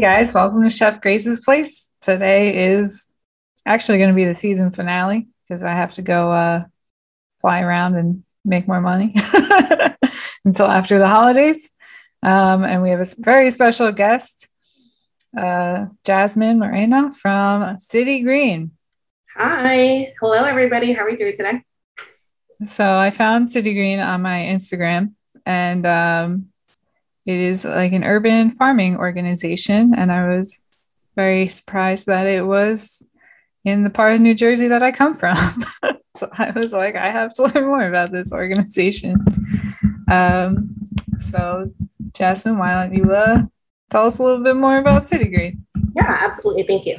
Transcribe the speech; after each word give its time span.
guys, 0.00 0.32
welcome 0.32 0.62
to 0.62 0.70
Chef 0.70 0.98
Grace's 1.02 1.40
Place. 1.40 1.92
Today 2.00 2.72
is 2.72 3.12
actually 3.66 3.98
going 3.98 4.08
to 4.08 4.14
be 4.14 4.24
the 4.24 4.34
season 4.34 4.70
finale 4.70 5.28
because 5.46 5.62
I 5.62 5.72
have 5.72 5.92
to 5.94 6.02
go 6.02 6.32
uh, 6.32 6.64
fly 7.42 7.60
around 7.60 7.96
and 7.96 8.24
make 8.42 8.66
more 8.66 8.80
money 8.80 9.14
until 10.46 10.68
after 10.68 10.98
the 10.98 11.06
holidays. 11.06 11.74
Um, 12.22 12.64
and 12.64 12.82
we 12.82 12.88
have 12.88 13.00
a 13.00 13.14
very 13.18 13.50
special 13.50 13.92
guest, 13.92 14.48
uh, 15.36 15.88
Jasmine 16.02 16.58
Moreano 16.58 17.10
from 17.10 17.78
City 17.78 18.22
Green. 18.22 18.70
Hi. 19.36 20.14
Hello, 20.18 20.44
everybody. 20.44 20.94
How 20.94 21.02
are 21.02 21.10
we 21.10 21.16
doing 21.16 21.36
today? 21.36 21.62
So 22.64 22.96
I 22.96 23.10
found 23.10 23.50
City 23.50 23.74
Green 23.74 24.00
on 24.00 24.22
my 24.22 24.38
Instagram 24.38 25.12
and 25.44 25.86
um, 25.86 26.46
it 27.26 27.38
is 27.38 27.64
like 27.64 27.92
an 27.92 28.04
urban 28.04 28.50
farming 28.50 28.96
organization. 28.96 29.94
And 29.96 30.10
I 30.10 30.28
was 30.28 30.64
very 31.16 31.48
surprised 31.48 32.06
that 32.06 32.26
it 32.26 32.42
was 32.42 33.06
in 33.64 33.84
the 33.84 33.90
part 33.90 34.14
of 34.14 34.20
New 34.20 34.34
Jersey 34.34 34.68
that 34.68 34.82
I 34.82 34.92
come 34.92 35.14
from. 35.14 35.36
so 36.16 36.28
I 36.38 36.50
was 36.50 36.72
like, 36.72 36.96
I 36.96 37.08
have 37.08 37.34
to 37.34 37.42
learn 37.54 37.66
more 37.66 37.88
about 37.88 38.12
this 38.12 38.32
organization. 38.32 39.16
Um, 40.10 40.74
so, 41.18 41.72
Jasmine, 42.14 42.58
why 42.58 42.72
don't 42.72 42.94
you 42.94 43.12
uh, 43.12 43.42
tell 43.90 44.06
us 44.06 44.18
a 44.18 44.22
little 44.22 44.42
bit 44.42 44.56
more 44.56 44.78
about 44.78 45.04
City 45.04 45.28
Green? 45.28 45.66
Yeah, 45.94 46.18
absolutely. 46.20 46.64
Thank 46.64 46.86
you. 46.86 46.98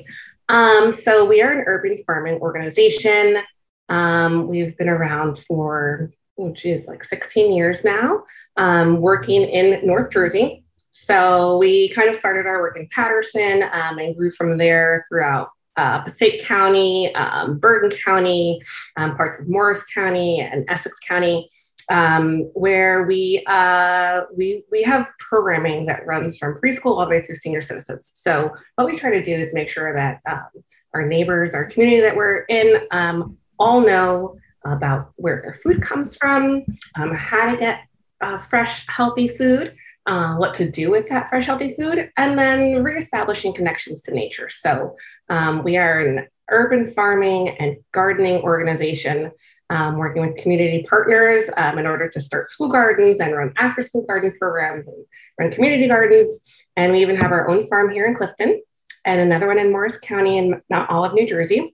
Um, 0.50 0.92
so, 0.92 1.26
we 1.26 1.42
are 1.42 1.52
an 1.52 1.64
urban 1.68 1.98
farming 2.06 2.40
organization. 2.40 3.38
Um, 3.90 4.48
we've 4.48 4.78
been 4.78 4.90
around 4.90 5.38
for, 5.40 6.12
which 6.36 6.66
is 6.66 6.88
like 6.88 7.04
16 7.04 7.54
years 7.54 7.84
now, 7.84 8.24
um, 8.58 9.02
working 9.02 9.44
in 9.44 9.86
North 9.86 10.12
Jersey. 10.12 10.64
So, 10.92 11.58
we 11.58 11.90
kind 11.90 12.10
of 12.10 12.16
started 12.16 12.46
our 12.46 12.60
work 12.60 12.78
in 12.78 12.88
Paterson 12.90 13.64
um, 13.72 13.98
and 13.98 14.16
grew 14.16 14.32
from 14.32 14.58
there 14.58 15.06
throughout 15.10 15.50
uh, 15.78 16.02
Passaic 16.02 16.44
County, 16.44 17.14
um, 17.16 17.58
Bergen 17.58 17.98
County, 17.98 18.62
um, 18.98 19.16
parts 19.16 19.40
of 19.40 19.48
Morris 19.48 19.84
County, 19.86 20.42
and 20.42 20.66
Essex 20.70 21.00
County, 21.00 21.50
um, 21.90 22.50
where 22.54 23.04
we 23.04 23.44
uh, 23.48 24.22
we 24.36 24.64
we 24.72 24.84
have 24.84 25.08
programming 25.20 25.86
that 25.86 26.06
runs 26.06 26.38
from 26.38 26.60
preschool 26.62 26.98
all 27.00 27.06
the 27.06 27.10
way 27.10 27.26
through 27.26 27.36
senior 27.36 27.62
citizens. 27.62 28.12
So 28.14 28.52
what 28.76 28.88
we 28.88 28.98
try 28.98 29.12
to 29.12 29.24
do 29.24 29.34
is 29.34 29.54
make 29.54 29.70
sure 29.70 29.94
that 29.94 30.20
um, 30.30 30.64
our 30.94 31.06
neighbors, 31.06 31.54
our 31.54 31.66
community 31.66 32.02
that 32.02 32.16
we're 32.16 32.44
in, 32.50 32.88
um, 32.92 33.38
all 33.58 33.82
know 33.82 34.38
about 34.66 35.12
where 35.16 35.42
their 35.42 35.54
food 35.54 35.82
comes 35.82 36.16
from, 36.16 36.64
um, 36.96 37.14
how 37.16 37.52
to 37.52 37.58
get 37.58 37.82
uh, 38.22 38.38
fresh, 38.38 38.86
healthy 38.88 39.28
food 39.28 39.76
uh, 40.08 40.36
what 40.36 40.54
to 40.56 40.70
do 40.70 40.90
with 40.90 41.08
that 41.08 41.30
fresh, 41.30 41.46
healthy 41.46 41.74
food, 41.74 42.12
and 42.18 42.38
then 42.38 42.84
reestablishing 42.84 43.54
connections 43.54 44.02
to 44.02 44.12
nature. 44.12 44.50
So 44.50 44.96
um, 45.30 45.64
we 45.64 45.78
are 45.78 46.00
an 46.00 46.28
urban 46.50 46.92
farming 46.92 47.50
and 47.50 47.78
gardening 47.92 48.42
organization 48.42 49.32
um, 49.70 49.98
working 49.98 50.26
with 50.26 50.36
community 50.38 50.86
partners 50.90 51.50
um, 51.56 51.78
in 51.78 51.88
order 51.88 52.10
to 52.10 52.20
start 52.20 52.48
school 52.48 52.68
gardens 52.68 53.20
and 53.20 53.36
run 53.36 53.54
after 53.58 53.82
school 53.82 54.02
garden 54.02 54.34
programs 54.38 54.88
and 54.88 55.06
run 55.40 55.52
community 55.52 55.88
gardens. 55.88 56.44
And 56.76 56.92
we 56.92 57.02
even 57.02 57.16
have 57.16 57.32
our 57.32 57.48
own 57.48 57.68
farm 57.68 57.94
here 57.94 58.06
in 58.06 58.16
Clifton 58.16 58.62
and 59.06 59.22
another 59.22 59.48
one 59.48 59.60
in 59.60 59.72
Morris 59.72 59.98
County 59.98 60.38
and 60.40 60.62
not 60.70 60.90
all 60.90 61.06
of 61.06 61.14
New 61.14 61.28
Jersey, 61.28 61.74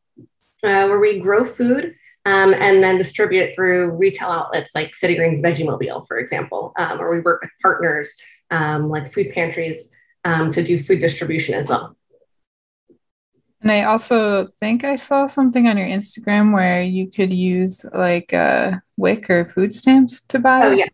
uh, 0.64 0.86
where 0.88 1.00
we 1.00 1.20
grow 1.20 1.44
food 1.44 1.96
um, 2.28 2.54
and 2.56 2.84
then 2.84 2.98
distribute 2.98 3.40
it 3.40 3.56
through 3.56 3.92
retail 3.92 4.28
outlets 4.28 4.76
like 4.76 4.94
City 4.94 5.16
Green's 5.16 5.40
Vegemobile, 5.40 6.06
for 6.08 6.18
example, 6.18 6.74
um, 6.78 7.00
or 7.00 7.10
we 7.10 7.22
work 7.22 7.42
with 7.42 7.52
partners 7.62 8.14
um, 8.52 8.90
like 8.90 9.14
food 9.14 9.32
pantries 9.32 9.90
um, 10.26 10.52
to 10.52 10.62
do 10.62 10.78
food 10.78 11.00
distribution 11.00 11.54
as 11.54 11.70
well. 11.70 11.96
And 13.62 13.72
I 13.72 13.84
also 13.84 14.46
think 14.46 14.84
I 14.84 14.98
saw 14.98 15.26
something 15.26 15.68
on 15.68 15.78
your 15.78 15.88
Instagram 15.88 16.54
where 16.54 16.82
you 16.82 17.10
could 17.10 17.32
use 17.32 17.86
like 17.94 18.34
uh, 18.34 18.74
WIC 18.98 19.30
or 19.30 19.46
food 19.46 19.72
stamps 19.72 20.22
to 20.24 20.38
buy. 20.38 20.66
Oh 20.66 20.72
yeah, 20.72 20.88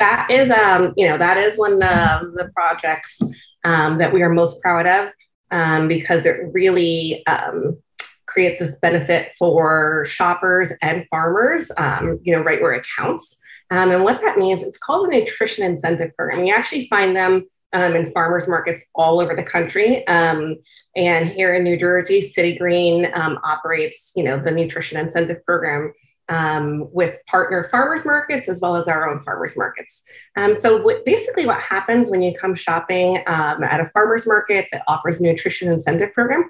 that 0.00 0.26
is 0.28 0.50
um, 0.50 0.92
you 0.96 1.08
know 1.08 1.16
that 1.16 1.36
is 1.36 1.56
one 1.56 1.74
of 1.74 1.78
the, 1.78 2.32
the 2.34 2.50
projects 2.52 3.20
um, 3.62 3.98
that 3.98 4.12
we 4.12 4.24
are 4.24 4.28
most 4.28 4.60
proud 4.60 4.88
of 4.88 5.12
um, 5.52 5.86
because 5.86 6.26
it 6.26 6.36
really 6.52 7.24
um, 7.26 7.80
creates 8.30 8.60
this 8.60 8.76
benefit 8.76 9.34
for 9.38 10.04
shoppers 10.06 10.72
and 10.80 11.04
farmers, 11.10 11.70
um, 11.76 12.18
you 12.22 12.34
know, 12.34 12.42
right 12.42 12.62
where 12.62 12.72
it 12.72 12.86
counts. 12.96 13.36
Um, 13.70 13.90
and 13.90 14.02
what 14.02 14.20
that 14.20 14.38
means, 14.38 14.62
it's 14.62 14.78
called 14.78 15.08
a 15.08 15.10
nutrition 15.10 15.64
incentive 15.64 16.16
program. 16.16 16.44
You 16.44 16.54
actually 16.54 16.88
find 16.88 17.14
them 17.14 17.46
um, 17.72 17.94
in 17.94 18.10
farmers 18.12 18.48
markets 18.48 18.86
all 18.94 19.20
over 19.20 19.34
the 19.34 19.44
country. 19.44 20.06
Um, 20.06 20.56
and 20.96 21.28
here 21.28 21.54
in 21.54 21.62
New 21.62 21.76
Jersey, 21.76 22.20
City 22.20 22.56
Green 22.56 23.10
um, 23.14 23.38
operates, 23.44 24.12
you 24.16 24.24
know, 24.24 24.38
the 24.38 24.50
nutrition 24.50 24.98
incentive 24.98 25.44
program 25.44 25.92
um, 26.28 26.88
with 26.92 27.14
partner 27.26 27.64
farmers 27.64 28.04
markets 28.04 28.48
as 28.48 28.60
well 28.60 28.76
as 28.76 28.86
our 28.88 29.10
own 29.10 29.18
farmers 29.22 29.56
markets. 29.56 30.02
Um, 30.36 30.54
so 30.54 30.78
w- 30.78 31.02
basically, 31.04 31.44
what 31.44 31.60
happens 31.60 32.08
when 32.08 32.22
you 32.22 32.32
come 32.34 32.54
shopping 32.54 33.18
um, 33.26 33.62
at 33.64 33.80
a 33.80 33.86
farmers 33.86 34.26
market 34.26 34.68
that 34.72 34.82
offers 34.88 35.20
a 35.20 35.24
nutrition 35.24 35.70
incentive 35.70 36.12
program, 36.12 36.48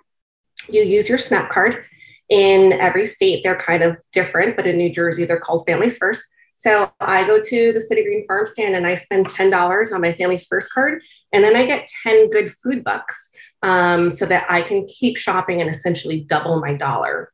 you 0.72 0.82
use 0.82 1.08
your 1.08 1.18
SNAP 1.18 1.50
card. 1.50 1.84
In 2.28 2.72
every 2.74 3.06
state, 3.06 3.42
they're 3.42 3.56
kind 3.56 3.82
of 3.82 3.96
different, 4.12 4.56
but 4.56 4.66
in 4.66 4.78
New 4.78 4.92
Jersey, 4.92 5.24
they're 5.24 5.40
called 5.40 5.64
Families 5.66 5.98
First. 5.98 6.24
So 6.54 6.92
I 7.00 7.26
go 7.26 7.42
to 7.42 7.72
the 7.72 7.80
City 7.80 8.02
Green 8.02 8.26
Farm 8.26 8.46
stand 8.46 8.76
and 8.76 8.86
I 8.86 8.94
spend 8.94 9.26
$10 9.28 9.92
on 9.92 10.00
my 10.00 10.12
Families 10.12 10.44
First 10.44 10.72
card, 10.72 11.02
and 11.32 11.42
then 11.42 11.56
I 11.56 11.66
get 11.66 11.88
10 12.02 12.30
good 12.30 12.50
food 12.50 12.84
bucks 12.84 13.30
um, 13.62 14.10
so 14.10 14.26
that 14.26 14.46
I 14.48 14.62
can 14.62 14.86
keep 14.86 15.16
shopping 15.16 15.60
and 15.60 15.70
essentially 15.70 16.20
double 16.20 16.60
my 16.60 16.74
dollar. 16.76 17.32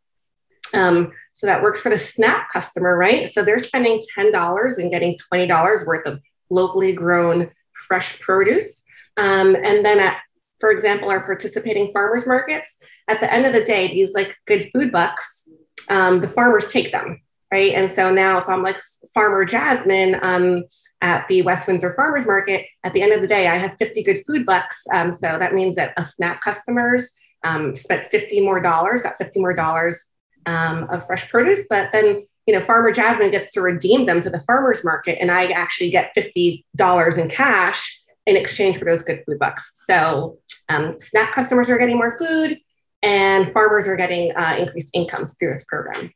Um, 0.75 1.13
so 1.33 1.47
that 1.47 1.63
works 1.63 1.81
for 1.81 1.91
the 1.91 1.99
SNAP 1.99 2.51
customer, 2.51 2.97
right? 2.97 3.29
So 3.29 3.43
they're 3.43 3.59
spending 3.59 4.01
$10 4.17 4.79
and 4.79 4.91
getting 4.91 5.19
$20 5.33 5.87
worth 5.87 6.07
of 6.07 6.21
locally 6.51 6.93
grown 6.93 7.51
fresh 7.73 8.19
produce. 8.21 8.85
Um, 9.17 9.55
and 9.57 9.85
then 9.85 9.99
at 9.99 10.21
for 10.59 10.71
example, 10.71 11.11
our 11.11 11.25
participating 11.25 11.93
farmers 11.93 12.27
markets, 12.27 12.79
at 13.09 13.21
the 13.21 13.33
end 13.33 13.47
of 13.47 13.53
the 13.53 13.65
day, 13.65 13.89
these 13.89 14.15
like 14.15 14.37
good 14.47 14.71
food 14.73 14.93
bucks, 14.93 15.49
um, 15.89 16.21
the 16.21 16.29
farmers 16.29 16.69
take 16.69 16.93
them, 16.93 17.21
right? 17.53 17.73
And 17.73 17.91
so 17.91 18.13
now, 18.13 18.39
if 18.39 18.49
I'm 18.49 18.63
like 18.63 18.81
Farmer 19.15 19.45
Jasmine 19.45 20.19
um, 20.23 20.65
at 21.03 21.29
the 21.29 21.43
West 21.43 21.67
Windsor 21.67 21.93
Farmers 21.95 22.27
Market, 22.27 22.67
at 22.85 22.93
the 22.93 23.03
end 23.03 23.13
of 23.13 23.21
the 23.21 23.29
day, 23.29 23.49
I 23.49 23.57
have 23.57 23.77
50 23.79 24.03
good 24.03 24.23
food 24.27 24.47
bucks. 24.47 24.83
Um, 24.95 25.13
so 25.13 25.37
that 25.39 25.55
means 25.55 25.77
that 25.77 25.93
a 25.97 26.05
SNAP 26.05 26.41
customers 26.41 27.17
um, 27.45 27.77
spent 27.77 28.11
50 28.11 28.41
more 28.41 28.61
dollars, 28.61 29.03
got 29.03 29.19
50 29.19 29.41
more 29.41 29.55
dollars 29.55 30.07
um, 30.47 30.89
of 30.91 31.07
fresh 31.07 31.29
produce, 31.29 31.67
but 31.69 31.91
then 31.93 32.27
you 32.47 32.55
know, 32.55 32.65
Farmer 32.65 32.93
Jasmine 32.93 33.33
gets 33.33 33.51
to 33.53 33.61
redeem 33.61 34.07
them 34.07 34.21
to 34.21 34.31
the 34.31 34.41
farmers 34.43 34.85
market, 34.85 35.19
and 35.21 35.31
I 35.31 35.47
actually 35.47 35.91
get 35.91 36.15
$50 36.17 36.65
in 37.19 37.29
cash 37.29 38.01
in 38.27 38.37
exchange 38.37 38.79
for 38.79 38.85
those 38.85 39.03
good 39.03 39.23
food 39.27 39.39
bucks. 39.39 39.71
So 39.87 40.39
um, 40.69 40.97
SNAP 41.01 41.33
customers 41.33 41.69
are 41.71 41.79
getting 41.79 41.97
more 41.97 42.19
food, 42.19 42.59
and 43.03 43.53
farmers 43.53 43.87
are 43.87 43.97
getting 43.97 44.33
uh, 44.37 44.57
increased 44.59 44.91
incomes 44.95 45.37
through 45.39 45.53
this 45.53 45.65
program. 45.65 46.13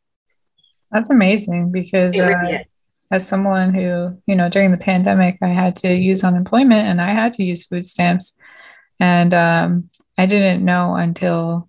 That's 0.91 1.10
amazing 1.10 1.71
because 1.71 2.19
uh, 2.19 2.59
as 3.10 3.26
someone 3.26 3.75
who, 3.75 4.21
you 4.26 4.34
know, 4.37 4.48
during 4.48 4.71
the 4.71 4.76
pandemic, 4.76 5.38
I 5.43 5.48
had 5.48 5.76
to 5.76 5.94
use 5.94 6.25
unemployment 6.25 6.88
and 6.88 7.00
I 7.00 7.12
had 7.12 7.32
to 7.34 7.44
use 7.44 7.65
food 7.65 7.84
stamps. 7.84 8.37
And 8.98 9.32
um, 9.34 9.91
I 10.19 10.27
didn't 10.27 10.65
know 10.65 10.94
until 10.94 11.69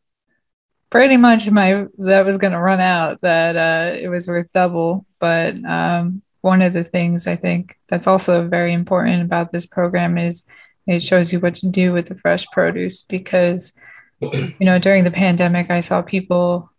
pretty 0.90 1.18
much 1.18 1.50
my 1.50 1.86
that 2.00 2.26
was 2.26 2.38
going 2.38 2.54
to 2.54 2.60
run 2.60 2.82
out 2.82 3.22
that 3.22 3.56
uh, 3.56 3.96
it 3.96 4.10
was 4.10 4.28
worth 4.28 4.52
double. 4.52 5.06
But 5.20 5.56
um, 5.66 6.22
one 6.42 6.62
of 6.62 6.74
the 6.74 6.84
things 6.84 7.28
I 7.28 7.36
think 7.36 7.78
that's 7.88 8.08
also 8.08 8.48
very 8.48 8.74
important 8.74 9.22
about 9.22 9.52
this 9.52 9.66
program 9.66 10.18
is 10.18 10.48
it 10.88 11.04
shows 11.04 11.32
you 11.32 11.40
what 11.40 11.56
to 11.56 11.70
do 11.70 11.94
with 11.94 12.08
the 12.08 12.16
fresh 12.16 12.46
produce 12.48 13.04
because 13.04 13.78
you 14.22 14.56
know 14.60 14.78
during 14.78 15.04
the 15.04 15.12
pandemic 15.12 15.70
i 15.72 15.80
saw 15.80 16.02
people 16.02 16.70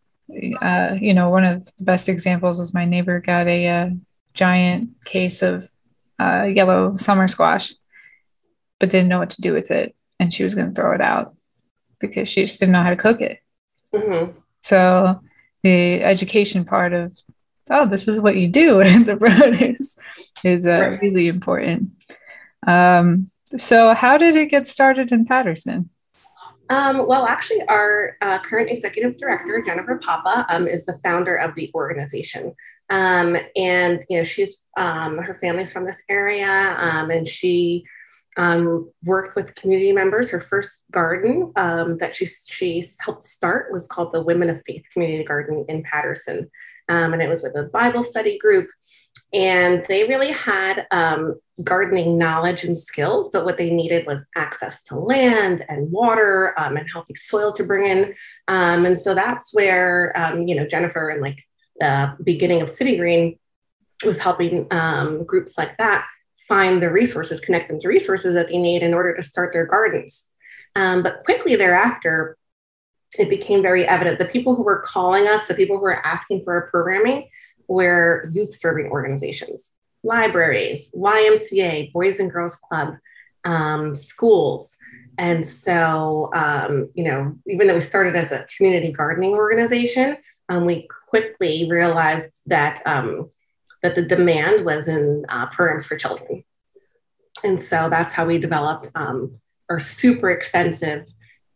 uh, 0.62 0.97
you 1.00 1.12
know 1.12 1.29
one 1.29 1.44
of 1.44 1.64
the 1.76 1.85
best 1.85 2.09
examples 2.09 2.59
was 2.59 2.73
my 2.73 2.85
neighbor 2.85 3.20
got 3.20 3.47
a, 3.47 3.67
a 3.67 3.82
uh, 3.82 3.91
giant 4.35 4.91
case 5.05 5.43
of 5.43 5.69
uh, 6.19 6.44
yellow 6.44 6.97
summer 6.97 7.29
squash 7.29 7.75
but 8.79 8.91
didn't 8.91 9.09
know 9.09 9.19
what 9.19 9.31
to 9.31 9.43
do 9.43 9.53
with 9.53 9.70
it 9.70 9.94
and 10.19 10.32
she 10.32 10.44
was 10.44 10.55
going 10.55 10.69
to 10.69 10.75
throw 10.75 10.94
it 10.94 11.00
out 11.00 11.35
because 11.99 12.29
she 12.29 12.43
just 12.43 12.61
didn't 12.61 12.73
know 12.73 12.82
how 12.82 12.91
to 12.91 12.97
cook 12.97 13.20
it 13.20 13.41
mm-hmm. 13.93 14.31
so 14.61 15.20
the 15.62 16.03
education 16.03 16.64
part 16.64 16.93
of 16.93 17.19
oh 17.73 17.87
this 17.87 18.07
is 18.07 18.21
what 18.21 18.37
you 18.37 18.49
do 18.49 18.77
with 18.79 19.07
the 19.07 19.17
produce 19.17 19.97
is 20.45 20.67
uh, 20.67 20.81
right. 20.81 21.03
really 21.03 21.29
important 21.29 21.91
um, 22.67 23.31
so, 23.57 23.95
how 23.95 24.17
did 24.17 24.37
it 24.37 24.51
get 24.51 24.67
started 24.67 25.13
in 25.13 25.25
Paterson? 25.25 25.91
Um, 26.71 27.07
well, 27.07 27.27
actually, 27.27 27.63
our 27.69 28.17
uh, 28.23 28.39
current 28.41 28.71
executive 28.71 29.17
director, 29.17 29.63
Jennifer 29.65 29.99
Papa, 29.99 30.47
um, 30.49 30.67
is 30.67 30.87
the 30.87 30.99
founder 31.05 31.37
of 31.37 31.55
the 31.55 31.71
organization. 31.75 32.55
Um, 32.89 33.37
and, 33.57 34.03
you 34.09 34.19
know, 34.19 34.25
she's, 34.25 34.63
um, 34.77 35.19
her 35.19 35.39
family's 35.41 35.73
from 35.73 35.85
this 35.85 36.03
area, 36.09 36.77
um, 36.79 37.11
and 37.11 37.29
she 37.29 37.85
um, 38.37 38.90
worked 39.05 39.37
with 39.37 39.55
community 39.55 39.93
members. 39.93 40.31
Her 40.31 40.40
first 40.40 40.84
garden 40.90 41.52
um, 41.56 41.99
that 41.99 42.17
she, 42.17 42.26
she 42.26 42.84
helped 43.00 43.25
start 43.25 43.73
was 43.73 43.87
called 43.87 44.12
the 44.12 44.23
Women 44.23 44.50
of 44.50 44.62
Faith 44.67 44.84
Community 44.93 45.25
Garden 45.25 45.64
in 45.69 45.82
Paterson. 45.82 46.50
Um, 46.88 47.12
and 47.12 47.23
it 47.23 47.29
was 47.29 47.43
with 47.43 47.56
a 47.56 47.64
Bible 47.64 48.02
study 48.02 48.38
group. 48.38 48.69
And 49.34 49.84
they 49.84 50.05
really 50.05 50.31
had 50.31 50.87
um, 50.90 51.40
gardening 51.62 52.19
knowledge 52.19 52.64
and 52.64 52.79
skills, 52.79 53.31
but 53.31 53.44
what 53.44 53.56
they 53.56 53.70
needed 53.70 54.06
was 54.06 54.25
access 54.37 54.82
to 54.85 54.96
land 54.96 55.64
and 55.69 55.90
water 55.90 56.55
um, 56.58 56.76
and 56.76 56.90
healthy 56.90 57.14
soil 57.14 57.52
to 57.55 57.64
bring 57.64 57.88
in. 57.88 58.14
Um, 58.49 58.85
and 58.85 58.99
so 58.99 59.14
that's 59.14 59.55
where, 59.55 60.12
you 60.46 60.55
know, 60.55 60.67
Jennifer 60.67 61.08
and 61.08 61.23
like 61.23 61.43
the 61.81 62.14
beginning 62.23 62.61
of 62.61 62.69
City 62.69 62.96
Green 62.96 63.38
was 64.05 64.19
helping 64.19 64.69
groups 65.25 65.56
like 65.56 65.76
that 65.78 66.06
find 66.49 66.83
the 66.83 66.91
resources, 66.91 67.41
connect 67.41 67.69
them 67.69 67.79
to 67.81 67.89
resources 67.89 68.35
that 68.35 68.49
they 68.49 68.59
need 68.59 68.83
in 68.83 68.94
order 68.94 69.15
to 69.15 69.23
start 69.23 69.53
their 69.53 69.67
gardens. 69.67 70.29
Um, 70.75 71.03
but 71.03 71.25
quickly 71.25 71.56
thereafter, 71.56 72.37
it 73.19 73.29
became 73.29 73.62
very 73.62 73.87
evident 73.87 74.19
the 74.19 74.25
people 74.25 74.55
who 74.55 74.62
were 74.62 74.81
calling 74.81 75.27
us, 75.27 75.47
the 75.47 75.55
people 75.55 75.77
who 75.77 75.83
were 75.83 76.06
asking 76.06 76.43
for 76.44 76.55
our 76.55 76.67
programming, 76.69 77.29
were 77.69 78.29
youth 78.33 78.55
serving 78.55 78.87
organizations, 78.87 79.75
libraries, 80.03 80.93
YMCA, 80.97 81.93
Boys 81.93 82.19
and 82.21 82.31
Girls 82.31 82.56
Club, 82.56 82.95
um, 83.45 83.95
schools. 83.95 84.77
And 85.19 85.47
so, 85.47 86.31
um, 86.35 86.91
you 86.95 87.05
know, 87.05 87.37
even 87.47 87.67
though 87.67 87.75
we 87.75 87.81
started 87.81 88.17
as 88.17 88.33
a 88.33 88.47
community 88.56 88.93
gardening 88.93 89.33
organization, 89.33 90.17
um, 90.49 90.65
we 90.65 90.88
quickly 91.09 91.69
realized 91.71 92.43
that 92.47 92.83
um, 92.87 93.31
that 93.82 93.94
the 93.94 94.02
demand 94.02 94.64
was 94.64 94.88
in 94.88 95.25
uh, 95.29 95.46
programs 95.46 95.87
for 95.87 95.96
children. 95.96 96.44
And 97.44 97.61
so 97.61 97.88
that's 97.90 98.12
how 98.12 98.26
we 98.26 98.38
developed 98.38 98.88
um, 98.94 99.40
our 99.69 99.81
super 99.81 100.31
extensive 100.31 101.06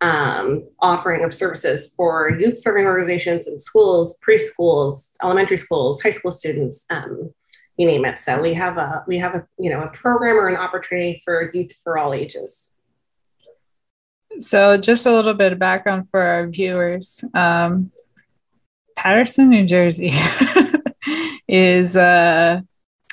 um, 0.01 0.69
offering 0.81 1.25
of 1.25 1.33
services 1.33 1.95
for 1.95 2.31
youth 2.31 2.59
serving 2.59 2.85
organizations 2.85 3.47
and 3.47 3.61
schools, 3.61 4.19
preschools, 4.27 5.13
elementary 5.23 5.59
schools, 5.59 6.03
high 6.03 6.11
school 6.11 6.31
students, 6.31 6.85
um, 6.91 7.33
you 7.77 7.87
name 7.87 8.05
it. 8.05 8.19
So 8.19 8.41
we 8.41 8.55
have 8.55 8.79
a 8.79 9.05
we 9.07 9.19
have 9.19 9.35
a 9.35 9.47
you 9.59 9.71
know 9.71 9.81
a 9.81 9.91
program 9.91 10.37
or 10.37 10.49
an 10.49 10.57
opportunity 10.57 11.21
for 11.25 11.51
youth 11.53 11.73
for 11.83 11.99
all 11.99 12.13
ages. 12.13 12.75
So 14.39 14.77
just 14.77 15.07
a 15.07 15.13
little 15.13 15.35
bit 15.35 15.53
of 15.53 15.59
background 15.59 16.11
for 16.11 16.21
our 16.21 16.47
viewers. 16.47 17.25
Um, 17.33 17.91
Paterson, 18.97 19.51
New 19.51 19.67
Jersey 19.67 20.09
is 21.49 21.97
uh 21.97 22.61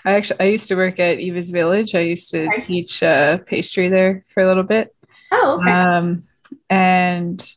I 0.05 0.13
actually 0.13 0.39
I 0.41 0.43
used 0.45 0.67
to 0.67 0.75
work 0.75 0.99
at 0.99 1.19
Eva's 1.19 1.49
Village. 1.49 1.95
I 1.95 1.99
used 1.99 2.31
to 2.31 2.45
okay. 2.47 2.59
teach 2.59 3.01
uh, 3.01 3.37
pastry 3.37 3.89
there 3.89 4.23
for 4.27 4.43
a 4.43 4.47
little 4.47 4.63
bit. 4.63 4.93
Oh, 5.31 5.59
okay. 5.59 5.71
Um, 5.71 6.23
and 6.69 7.55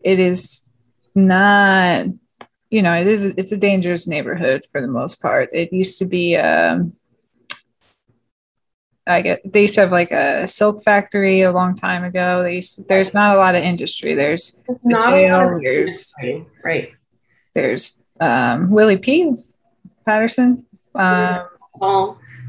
it 0.00 0.18
is 0.18 0.70
not, 1.14 2.06
you 2.70 2.82
know, 2.82 2.94
it 2.94 3.06
is 3.06 3.26
it's 3.36 3.52
a 3.52 3.58
dangerous 3.58 4.06
neighborhood 4.06 4.62
for 4.70 4.80
the 4.80 4.88
most 4.88 5.20
part. 5.20 5.50
It 5.52 5.72
used 5.72 5.98
to 5.98 6.06
be 6.06 6.36
um, 6.36 6.94
I 9.06 9.20
get 9.20 9.40
they 9.44 9.62
used 9.62 9.74
to 9.74 9.82
have 9.82 9.92
like 9.92 10.12
a 10.12 10.46
silk 10.46 10.82
factory 10.82 11.42
a 11.42 11.52
long 11.52 11.74
time 11.74 12.04
ago. 12.04 12.42
They 12.42 12.56
used 12.56 12.76
to, 12.76 12.82
there's 12.84 13.12
not 13.12 13.34
a 13.34 13.38
lot 13.38 13.54
of 13.54 13.62
industry. 13.62 14.14
There's 14.14 14.62
the 14.66 14.98
jail. 14.98 15.60
There's 15.62 16.14
right. 16.64 16.92
There's 17.54 18.02
um, 18.20 18.70
Willie 18.70 18.98
P. 18.98 19.34
Paterson. 20.04 20.66
Um, 20.94 21.46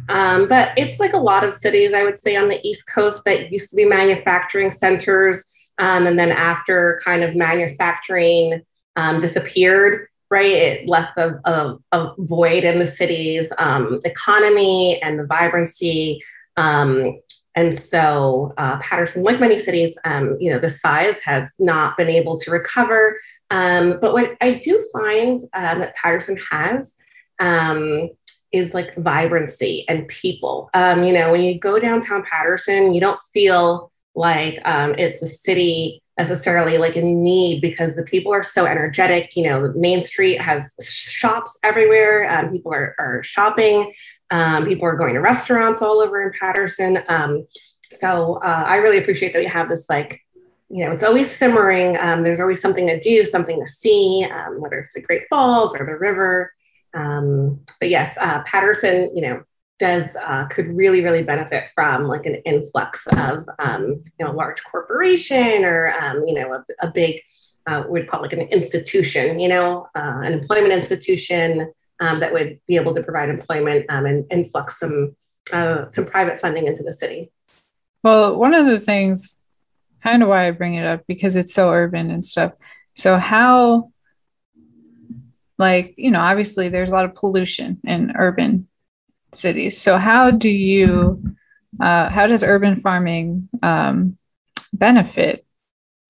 um, 0.10 0.48
but 0.48 0.72
it's 0.76 1.00
like 1.00 1.14
a 1.14 1.18
lot 1.20 1.44
of 1.44 1.54
cities, 1.54 1.94
I 1.94 2.04
would 2.04 2.18
say, 2.18 2.36
on 2.36 2.48
the 2.48 2.60
East 2.68 2.88
Coast 2.88 3.24
that 3.26 3.52
used 3.52 3.70
to 3.70 3.76
be 3.76 3.86
manufacturing 3.86 4.72
centers. 4.72 5.46
Um, 5.78 6.08
and 6.08 6.18
then 6.18 6.32
after 6.32 7.00
kind 7.04 7.24
of 7.24 7.36
manufacturing 7.36 8.62
um, 8.96 9.20
disappeared, 9.20 10.08
right, 10.32 10.52
it 10.52 10.88
left 10.88 11.18
a, 11.18 11.40
a, 11.46 11.78
a 11.92 12.14
void 12.18 12.64
in 12.64 12.80
the 12.80 12.88
city's 12.88 13.52
um, 13.58 14.02
economy 14.04 15.02
and 15.02 15.20
the 15.20 15.26
vibrancy. 15.26 16.22
Um, 16.58 17.20
and 17.56 17.78
so 17.78 18.54
uh, 18.58 18.80
Paterson, 18.80 19.24
like 19.24 19.40
many 19.40 19.60
cities, 19.60 19.98
um, 20.06 20.38
you 20.40 20.52
know, 20.52 20.60
the 20.60 20.70
size 20.70 21.20
has 21.22 21.54
not 21.60 21.98
been 21.98 22.10
able 22.10 22.40
to 22.40 22.52
recover. 22.52 23.20
Um, 23.50 24.00
but 24.00 24.14
what 24.14 24.38
I 24.42 24.56
do 24.56 24.84
find 24.94 25.42
um, 25.54 25.80
that 25.80 25.96
Paterson 25.96 26.40
has 26.52 26.96
um, 27.40 28.10
is 28.52 28.74
like 28.74 28.96
vibrancy 28.96 29.86
and 29.88 30.08
people. 30.08 30.70
Um, 30.74 31.04
you 31.04 31.14
know, 31.14 31.32
when 31.32 31.42
you 31.42 31.60
go 31.60 31.80
downtown 31.80 32.24
Paterson, 32.24 32.94
you 32.94 33.02
don't 33.02 33.22
feel 33.34 33.92
like 34.16 34.58
um, 34.66 34.96
it's 34.98 35.22
a 35.22 35.28
city 35.28 36.02
necessarily 36.18 36.78
like 36.78 36.98
in 36.98 37.24
need 37.24 37.62
because 37.62 37.96
the 37.96 38.04
people 38.04 38.34
are 38.34 38.44
so 38.44 38.66
energetic. 38.66 39.36
You 39.38 39.44
know, 39.46 39.74
Main 39.76 40.04
Street 40.04 40.42
has 40.42 40.76
shops 40.84 41.58
everywhere. 41.64 42.30
Um, 42.30 42.52
people 42.52 42.74
are, 42.74 42.94
are 43.00 43.24
shopping. 43.24 43.94
Um, 44.30 44.66
people 44.66 44.86
are 44.86 44.98
going 44.98 45.14
to 45.14 45.22
restaurants 45.22 45.82
all 45.82 46.02
over 46.02 46.22
in 46.22 46.34
Paterson. 46.38 47.00
Um, 47.08 47.48
so 47.84 48.36
uh, 48.44 48.64
I 48.68 48.78
really 48.78 48.98
appreciate 48.98 49.34
that 49.34 49.40
we 49.40 49.46
have 49.48 49.70
this 49.70 49.90
like 49.90 50.22
you 50.70 50.86
know, 50.86 50.92
it's 50.92 51.04
always 51.04 51.30
simmering. 51.30 51.98
Um, 51.98 52.24
there's 52.24 52.40
always 52.40 52.62
something 52.62 52.88
to 52.88 53.00
do, 53.00 53.26
something 53.26 53.60
to 53.60 53.68
see, 53.68 54.26
um, 54.32 54.62
whether 54.62 54.78
it's 54.78 54.94
the 54.94 55.02
Great 55.02 55.24
Falls 55.30 55.76
or 55.76 55.86
the 55.86 55.98
river. 55.98 56.54
Um, 56.94 57.62
but 57.80 57.90
yes, 57.90 58.18
uh, 58.20 58.44
Paterson, 58.44 59.12
you 59.16 59.22
know, 59.22 59.44
does 59.80 60.16
uh, 60.18 60.46
could 60.48 60.68
really 60.76 61.02
really 61.02 61.24
benefit 61.24 61.70
from 61.74 62.04
like 62.04 62.26
an 62.26 62.36
influx 62.46 63.08
of 63.16 63.48
um, 63.60 64.04
you 64.20 64.26
know 64.26 64.32
a 64.32 64.34
large 64.34 64.62
corporation 64.64 65.64
or 65.64 65.94
um, 66.00 66.28
you 66.28 66.34
know 66.34 66.54
a, 66.54 66.66
a 66.82 66.92
big 66.92 67.22
uh, 67.70 67.84
we'd 67.88 68.08
call 68.08 68.24
it 68.24 68.24
like 68.24 68.34
an 68.34 68.48
institution, 68.50 69.40
you 69.40 69.48
know, 69.48 69.88
uh, 69.96 70.22
an 70.24 70.34
employment 70.34 70.74
institution 70.74 71.72
um, 72.00 72.20
that 72.20 72.34
would 72.34 72.60
be 72.68 72.76
able 72.76 72.96
to 72.96 73.04
provide 73.04 73.30
employment 73.30 73.86
and 73.90 74.26
influx 74.32 74.80
some 74.80 75.16
uh, 75.54 75.90
some 75.90 76.06
private 76.06 76.40
funding 76.40 76.68
into 76.68 76.84
the 76.84 76.94
city. 76.94 77.32
Well, 78.04 78.38
one 78.38 78.54
of 78.54 78.66
the 78.66 78.80
things, 78.80 79.42
kind 80.02 80.24
of 80.24 80.30
why 80.30 80.48
I 80.48 80.52
bring 80.52 80.76
it 80.76 80.86
up 80.86 81.04
because 81.08 81.36
it's 81.36 81.54
so 81.54 81.72
urban 81.72 82.12
and 82.12 82.24
stuff. 82.24 82.54
So 82.96 83.18
how 83.18 83.92
like 85.58 85.94
you 85.98 86.10
know 86.10 86.22
obviously 86.22 86.70
there's 86.70 86.90
a 86.90 86.94
lot 86.94 87.06
of 87.06 87.16
pollution 87.16 87.80
in 87.84 88.14
urban 88.16 88.68
cities. 89.34 89.80
So 89.80 89.98
how 89.98 90.32
do 90.32 90.50
you 90.50 91.36
uh, 91.80 92.10
how 92.10 92.28
does 92.28 92.44
urban 92.44 92.78
farming 92.78 93.50
um, 93.62 94.18
benefit 94.74 95.46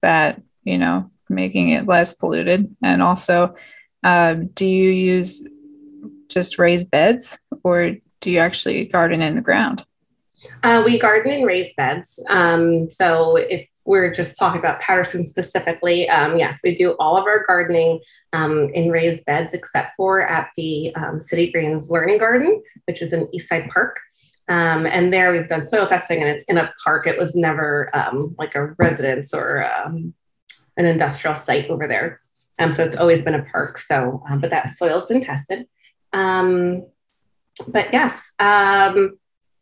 that 0.01 0.41
you 0.63 0.77
know 0.77 1.11
making 1.29 1.69
it 1.69 1.87
less 1.87 2.13
polluted? 2.13 2.75
And 2.81 3.01
also 3.01 3.55
uh, 4.03 4.35
do 4.53 4.65
you 4.65 4.89
use 4.89 5.45
just 6.29 6.59
raised 6.59 6.89
beds 6.89 7.39
or 7.63 7.95
do 8.21 8.31
you 8.31 8.39
actually 8.39 8.85
garden 8.85 9.21
in 9.21 9.35
the 9.35 9.41
ground? 9.41 9.85
Uh, 10.63 10.83
we 10.85 10.97
garden 10.97 11.31
in 11.31 11.43
raised 11.43 11.75
beds. 11.75 12.23
Um, 12.29 12.89
so 12.89 13.35
if 13.35 13.67
we're 13.85 14.13
just 14.13 14.37
talking 14.37 14.59
about 14.59 14.81
Paterson 14.81 15.25
specifically, 15.25 16.09
um, 16.09 16.37
yes, 16.37 16.59
we 16.63 16.75
do 16.75 16.91
all 16.99 17.17
of 17.17 17.25
our 17.25 17.43
gardening 17.45 17.99
um, 18.33 18.69
in 18.69 18.89
raised 18.89 19.25
beds 19.25 19.53
except 19.53 19.91
for 19.97 20.21
at 20.21 20.49
the 20.55 20.93
um, 20.95 21.19
City 21.19 21.51
Greens 21.51 21.89
Learning 21.89 22.17
Garden, 22.17 22.61
which 22.85 23.01
is 23.01 23.13
in 23.13 23.27
Eastside 23.27 23.69
Park. 23.69 23.99
Um, 24.47 24.85
and 24.85 25.13
there 25.13 25.31
we've 25.31 25.47
done 25.47 25.65
soil 25.65 25.85
testing 25.85 26.21
and 26.21 26.29
it's 26.29 26.45
in 26.45 26.57
a 26.57 26.73
park. 26.83 27.05
It 27.07 27.19
was 27.19 27.35
never 27.35 27.89
um, 27.95 28.35
like 28.37 28.55
a 28.55 28.73
residence 28.79 29.33
or 29.33 29.65
um, 29.71 30.13
an 30.77 30.85
industrial 30.85 31.35
site 31.35 31.69
over 31.69 31.87
there. 31.87 32.19
so 32.73 32.83
it's 32.83 32.97
always 32.97 33.21
been 33.21 33.35
a 33.35 33.43
park. 33.43 33.77
So, 33.77 34.21
but 34.41 34.49
that 34.49 34.71
soil's 34.71 35.05
been 35.05 35.21
tested. 35.21 35.67
but 37.67 37.93
yes, 37.93 38.31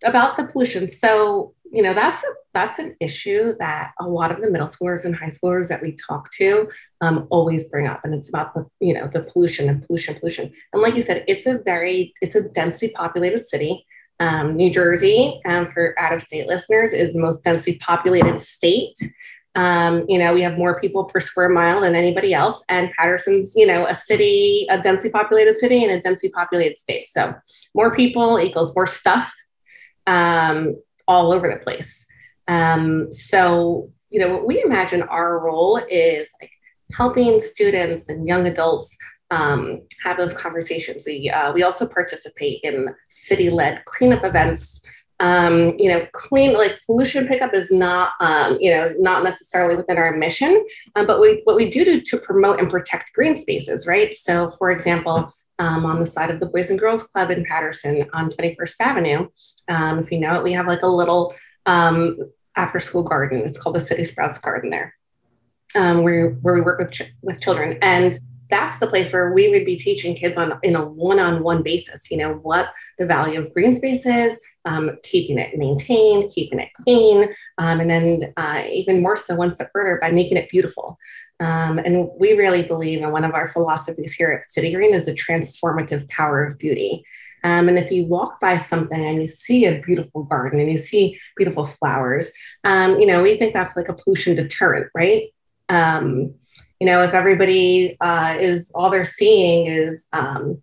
about 0.03 0.37
the 0.37 0.45
pollution. 0.45 0.87
So 0.89 1.53
you 1.71 1.81
know 1.81 1.93
that's 1.93 2.23
a, 2.23 2.27
that's 2.53 2.79
an 2.79 2.95
issue 2.99 3.53
that 3.59 3.91
a 3.99 4.07
lot 4.07 4.31
of 4.31 4.41
the 4.41 4.49
middle 4.49 4.67
schoolers 4.67 5.05
and 5.05 5.15
high 5.15 5.27
schoolers 5.27 5.67
that 5.67 5.81
we 5.81 5.95
talk 6.07 6.31
to 6.31 6.69
um, 7.01 7.27
always 7.29 7.65
bring 7.65 7.87
up 7.87 8.01
and 8.03 8.13
it's 8.13 8.29
about 8.29 8.53
the 8.53 8.65
you 8.79 8.93
know 8.93 9.09
the 9.13 9.23
pollution 9.23 9.69
and 9.69 9.85
pollution 9.85 10.15
pollution. 10.19 10.51
And 10.73 10.81
like 10.81 10.95
you 10.95 11.01
said 11.01 11.23
it's 11.27 11.45
a 11.45 11.59
very 11.59 12.13
it's 12.21 12.35
a 12.35 12.43
densely 12.43 12.89
populated 12.89 13.47
city. 13.47 13.85
Um, 14.19 14.53
new 14.53 14.71
jersey 14.71 15.39
um, 15.45 15.67
for 15.67 15.93
out 15.99 16.11
of 16.11 16.23
state 16.23 16.47
listeners 16.47 16.91
is 16.91 17.13
the 17.13 17.19
most 17.19 17.43
densely 17.43 17.75
populated 17.75 18.41
state. 18.41 18.97
Um, 19.55 20.05
you 20.07 20.19
know 20.19 20.33
we 20.33 20.41
have 20.43 20.57
more 20.57 20.79
people 20.79 21.05
per 21.05 21.19
square 21.19 21.49
mile 21.49 21.81
than 21.81 21.95
anybody 21.95 22.33
else 22.33 22.63
and 22.69 22.91
paterson's 22.93 23.55
you 23.55 23.65
know 23.65 23.87
a 23.87 23.95
city 23.95 24.67
a 24.69 24.79
densely 24.79 25.09
populated 25.09 25.57
city 25.57 25.83
and 25.83 25.91
a 25.91 26.01
densely 26.01 26.29
populated 26.29 26.79
state. 26.79 27.09
So 27.09 27.35
more 27.73 27.93
people 27.93 28.39
equals 28.39 28.75
more 28.75 28.87
stuff 28.87 29.33
um, 30.07 30.75
all 31.07 31.31
over 31.31 31.47
the 31.47 31.63
place. 31.63 32.05
Um, 32.47 33.11
so, 33.11 33.91
you 34.09 34.19
know, 34.19 34.33
what 34.33 34.47
we 34.47 34.63
imagine 34.63 35.03
our 35.03 35.39
role 35.39 35.77
is 35.89 36.33
like 36.41 36.51
helping 36.93 37.39
students 37.39 38.09
and 38.09 38.27
young 38.27 38.47
adults 38.47 38.97
um, 39.29 39.81
have 40.03 40.17
those 40.17 40.33
conversations. 40.33 41.03
We 41.05 41.29
uh, 41.29 41.51
we 41.53 41.63
also 41.63 41.85
participate 41.85 42.61
in 42.63 42.87
city-led 43.09 43.83
cleanup 43.85 44.23
events 44.23 44.81
um, 45.19 45.77
you 45.79 45.89
know, 45.89 46.05
clean 46.13 46.53
like 46.53 46.79
pollution 46.85 47.27
pickup 47.27 47.53
is 47.53 47.71
not, 47.71 48.11
um, 48.19 48.57
you 48.61 48.69
know, 48.71 48.85
is 48.85 48.99
not 48.99 49.23
necessarily 49.23 49.75
within 49.75 49.97
our 49.97 50.15
mission, 50.15 50.65
um, 50.95 51.07
but 51.07 51.19
we 51.19 51.41
what 51.43 51.55
we 51.55 51.69
do 51.69 51.83
to, 51.83 52.01
to 52.01 52.17
promote 52.17 52.59
and 52.59 52.69
protect 52.69 53.13
green 53.13 53.37
spaces, 53.37 53.87
right? 53.87 54.13
So, 54.13 54.51
for 54.51 54.69
example, 54.69 55.31
um, 55.59 55.85
on 55.85 55.99
the 55.99 56.05
side 56.05 56.29
of 56.29 56.39
the 56.39 56.45
Boys 56.45 56.69
and 56.69 56.79
Girls 56.79 57.01
Club 57.03 57.31
in 57.31 57.43
Paterson 57.45 58.07
on 58.13 58.29
21st 58.29 58.75
Avenue, 58.79 59.27
um, 59.69 59.99
if 59.99 60.11
you 60.11 60.19
know 60.19 60.35
it, 60.35 60.43
we 60.43 60.53
have 60.53 60.67
like 60.67 60.83
a 60.83 60.87
little 60.87 61.33
um, 61.65 62.17
after 62.55 62.79
school 62.79 63.03
garden. 63.03 63.41
It's 63.41 63.57
called 63.57 63.75
the 63.75 63.85
City 63.85 64.05
Sprouts 64.05 64.37
Garden 64.37 64.69
there, 64.69 64.93
where 65.73 66.29
where 66.29 66.53
we 66.53 66.61
work 66.61 66.79
with 66.79 66.91
ch- 66.91 67.13
with 67.23 67.41
children 67.41 67.79
and 67.81 68.19
that's 68.49 68.77
the 68.77 68.87
place 68.87 69.11
where 69.11 69.33
we 69.33 69.49
would 69.49 69.65
be 69.65 69.75
teaching 69.75 70.15
kids 70.15 70.37
on 70.37 70.57
in 70.63 70.75
a 70.75 70.85
one-on-one 70.85 71.61
basis 71.63 72.09
you 72.09 72.15
know 72.15 72.35
what 72.35 72.71
the 72.97 73.05
value 73.05 73.39
of 73.39 73.53
green 73.53 73.75
space 73.75 74.05
is 74.05 74.39
um, 74.67 74.91
keeping 75.03 75.39
it 75.39 75.57
maintained 75.57 76.29
keeping 76.29 76.59
it 76.59 76.69
clean 76.73 77.23
um, 77.57 77.79
and 77.79 77.89
then 77.89 78.33
uh, 78.35 78.63
even 78.69 79.01
more 79.01 79.15
so 79.15 79.35
one 79.35 79.51
step 79.51 79.69
further 79.73 79.97
by 80.01 80.11
making 80.11 80.37
it 80.37 80.49
beautiful. 80.49 80.97
Um, 81.39 81.77
and 81.77 82.09
we 82.19 82.33
really 82.33 82.63
believe 82.63 83.01
in 83.01 83.11
one 83.11 83.23
of 83.23 83.33
our 83.35 83.47
philosophies 83.47 84.13
here 84.13 84.31
at 84.31 84.51
city 84.51 84.73
green 84.73 84.93
is 84.93 85.05
the 85.05 85.13
transformative 85.13 86.09
power 86.09 86.43
of 86.43 86.57
beauty. 86.57 87.03
Um, 87.43 87.69
and 87.69 87.77
if 87.77 87.91
you 87.91 88.05
walk 88.05 88.39
by 88.39 88.57
something 88.57 88.99
and 88.99 89.21
you 89.21 89.27
see 89.27 89.65
a 89.65 89.79
beautiful 89.81 90.23
garden 90.23 90.59
and 90.59 90.69
you 90.69 90.77
see 90.77 91.17
beautiful 91.37 91.65
flowers 91.65 92.31
um, 92.63 92.99
you 92.99 93.05
know 93.05 93.21
we 93.21 93.37
think 93.37 93.53
that's 93.53 93.77
like 93.77 93.89
a 93.89 93.93
pollution 93.93 94.35
deterrent 94.35 94.89
right? 94.95 95.33
Um, 95.69 96.33
you 96.79 96.87
know 96.87 97.01
if 97.03 97.13
everybody 97.13 97.95
uh, 98.01 98.37
is 98.39 98.71
all 98.75 98.89
they're 98.89 99.05
seeing 99.05 99.67
is 99.67 100.07
um, 100.13 100.61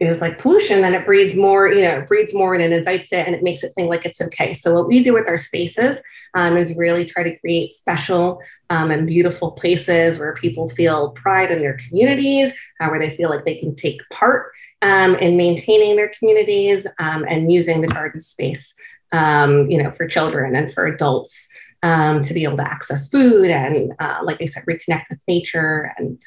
is 0.00 0.20
like 0.20 0.38
pollution 0.38 0.80
then 0.80 0.94
it 0.94 1.04
breeds 1.04 1.34
more 1.34 1.68
you 1.68 1.82
know 1.82 1.98
it 1.98 2.06
breeds 2.06 2.32
more 2.32 2.54
and 2.54 2.62
it 2.62 2.72
invites 2.72 3.12
it 3.12 3.26
and 3.26 3.34
it 3.34 3.42
makes 3.42 3.62
it 3.62 3.72
think 3.74 3.88
like 3.88 4.06
it's 4.06 4.20
okay. 4.20 4.54
So 4.54 4.74
what 4.74 4.88
we 4.88 5.02
do 5.02 5.12
with 5.12 5.28
our 5.28 5.38
spaces 5.38 6.00
um, 6.34 6.56
is 6.56 6.76
really 6.76 7.04
try 7.04 7.22
to 7.22 7.36
create 7.38 7.70
special 7.70 8.40
um, 8.70 8.90
and 8.90 9.06
beautiful 9.06 9.52
places 9.52 10.18
where 10.18 10.34
people 10.34 10.68
feel 10.68 11.10
pride 11.12 11.50
in 11.50 11.60
their 11.60 11.76
communities 11.88 12.54
uh, 12.80 12.88
where 12.88 13.00
they 13.00 13.10
feel 13.10 13.30
like 13.30 13.44
they 13.44 13.56
can 13.56 13.74
take 13.74 14.00
part 14.10 14.52
um, 14.82 15.14
in 15.16 15.36
maintaining 15.36 15.96
their 15.96 16.10
communities 16.18 16.86
um, 16.98 17.24
and 17.28 17.50
using 17.50 17.80
the 17.80 17.88
garden 17.88 18.20
space 18.20 18.74
um, 19.12 19.70
you 19.70 19.82
know 19.82 19.90
for 19.90 20.06
children 20.06 20.54
and 20.54 20.72
for 20.72 20.86
adults 20.86 21.48
um, 21.82 22.22
to 22.22 22.34
be 22.34 22.42
able 22.42 22.56
to 22.56 22.68
access 22.68 23.08
food 23.08 23.50
and, 23.50 23.94
uh, 24.00 24.18
like 24.24 24.42
I 24.42 24.46
said, 24.46 24.64
reconnect 24.66 25.04
with 25.10 25.22
nature 25.28 25.92
and, 25.96 26.20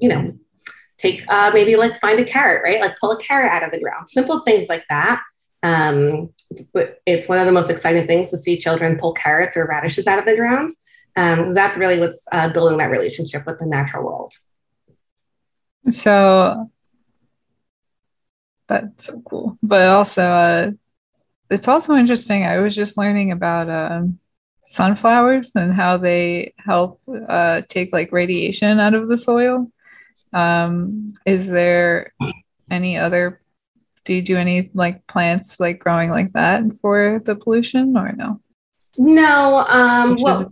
you 0.00 0.08
know, 0.08 0.38
take 0.98 1.24
uh, 1.28 1.50
maybe 1.54 1.76
like 1.76 1.98
find 2.00 2.18
a 2.20 2.24
carrot, 2.24 2.62
right? 2.64 2.80
Like 2.80 2.96
pull 2.98 3.12
a 3.12 3.18
carrot 3.18 3.50
out 3.50 3.62
of 3.62 3.70
the 3.70 3.80
ground, 3.80 4.08
simple 4.10 4.40
things 4.40 4.68
like 4.68 4.84
that. 4.90 5.22
Um, 5.62 6.30
it's 7.06 7.28
one 7.28 7.38
of 7.38 7.46
the 7.46 7.52
most 7.52 7.70
exciting 7.70 8.06
things 8.06 8.30
to 8.30 8.38
see 8.38 8.58
children 8.58 8.98
pull 8.98 9.12
carrots 9.12 9.56
or 9.56 9.66
radishes 9.66 10.06
out 10.06 10.18
of 10.18 10.24
the 10.24 10.36
ground. 10.36 10.70
Um, 11.16 11.52
that's 11.52 11.76
really 11.76 11.98
what's 11.98 12.24
uh, 12.30 12.52
building 12.52 12.78
that 12.78 12.90
relationship 12.90 13.44
with 13.46 13.58
the 13.58 13.66
natural 13.66 14.04
world. 14.04 14.32
So 15.90 16.70
that's 18.68 19.06
so 19.06 19.20
cool. 19.22 19.58
But 19.62 19.88
also, 19.88 20.22
uh, 20.22 20.70
it's 21.50 21.66
also 21.66 21.96
interesting. 21.96 22.44
I 22.44 22.58
was 22.58 22.74
just 22.74 22.98
learning 22.98 23.32
about 23.32 23.68
um, 23.68 24.18
sunflowers 24.66 25.56
and 25.56 25.72
how 25.72 25.96
they 25.96 26.54
help 26.58 27.00
uh, 27.28 27.62
take 27.68 27.92
like 27.92 28.12
radiation 28.12 28.78
out 28.78 28.94
of 28.94 29.08
the 29.08 29.18
soil. 29.18 29.72
Um, 30.32 31.14
is 31.26 31.48
there 31.48 32.12
any 32.70 32.96
other? 32.96 33.40
Do 34.04 34.14
you 34.14 34.22
do 34.22 34.36
any 34.36 34.70
like 34.74 35.06
plants 35.06 35.60
like 35.60 35.78
growing 35.78 36.10
like 36.10 36.32
that 36.32 36.62
for 36.80 37.20
the 37.24 37.36
pollution 37.36 37.96
or 37.96 38.12
no? 38.12 38.40
No. 38.96 39.64
Um, 39.68 40.16
well, 40.20 40.50